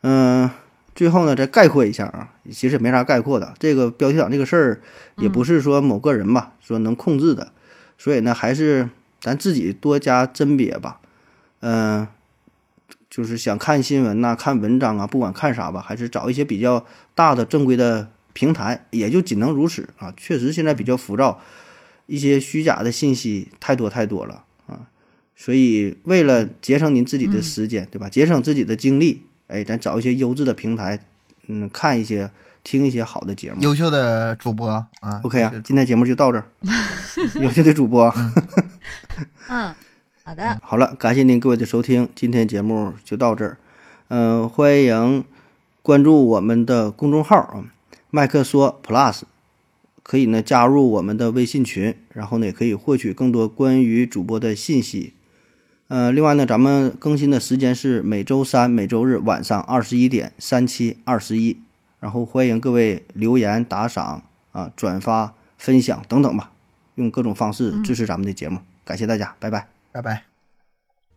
[0.01, 0.49] 嗯、
[0.97, 3.53] 最后呢，再概括一下啊，其实也没啥概括的。
[3.59, 4.81] 这个标题党这个事儿，
[5.17, 7.53] 也不是说某个人吧，说能控制的，
[7.99, 8.89] 所以呢，还是
[9.21, 10.99] 咱自己多加甄别吧。
[11.59, 12.07] 嗯、
[13.11, 16.83] 就是想看新闻呐、看文章啊，不管看啥吧，还是找一些比较
[17.13, 20.11] 大的正规的平台，也就仅能如此啊。
[20.17, 21.39] 确实现在比较浮躁，
[22.07, 24.89] 一些虚假的信息太多太多了啊。
[25.35, 28.09] 所以为了节省您自己的时间，对吧？
[28.09, 30.99] 节省自己的精力，哎，咱找一些优质的平台，
[31.47, 32.29] 嗯，看一些、
[32.63, 33.61] 听一些好的节目。
[33.61, 36.45] 优秀的主播啊 OK 啊，今天节目就到这儿。
[37.41, 38.13] 优秀的主播，
[39.47, 39.73] 嗯，
[40.23, 43.57] 好的，好了，感谢您各位的收听，今天节目就到这儿。
[44.09, 45.23] 嗯、欢迎
[45.81, 47.63] 关注我们的公众号啊，
[48.09, 49.21] 麦克说 Plus，
[50.03, 55.13] 可以呢加入我们的微信群，然后呢也可以获取更多关于主播的信息。
[55.89, 61.57] 呃，另外呢，咱们更新的时间是每周三、每周日晚上二十一点，三七二十一。
[61.99, 66.51] 然后欢迎各位留言、打赏啊、转发、分享等等吧，
[66.95, 68.59] 用各种方式支持咱们的节目。
[68.83, 69.67] 感谢大家，拜拜。
[69.91, 70.23] 拜拜。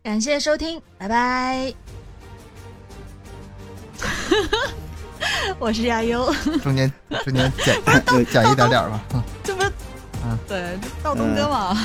[0.01, 1.73] 感谢收听，拜拜。
[5.59, 6.33] 我是亚优，
[6.63, 6.91] 中间
[7.23, 7.75] 中间剪
[8.25, 9.03] 剪一点点吧。
[9.13, 9.71] 嗯这不是，
[10.25, 11.77] 嗯对，这道东哥嘛，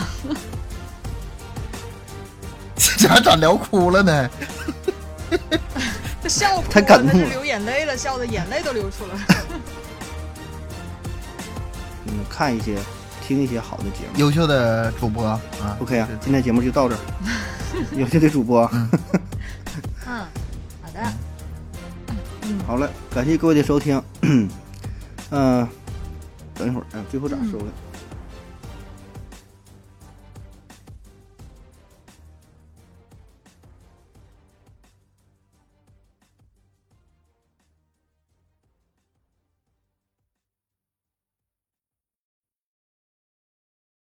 [2.76, 4.30] 这还咋聊哭了呢？
[6.22, 9.20] 他笑哭了，太感动流眼泪了，笑的眼泪都流出来了。
[12.06, 12.76] 嗯，看一些、
[13.20, 14.18] 听一些好的节目。
[14.18, 15.40] 优秀的主播啊
[15.80, 16.98] OK 啊，今天节目就到这儿。
[17.96, 18.70] 优秀的主播，
[20.06, 20.24] 嗯，
[20.82, 21.12] 好的，
[22.66, 24.02] 好了，感谢各位的收听。
[25.30, 25.30] 嗯、
[26.54, 27.64] 等一会儿，哎，最后咋收的？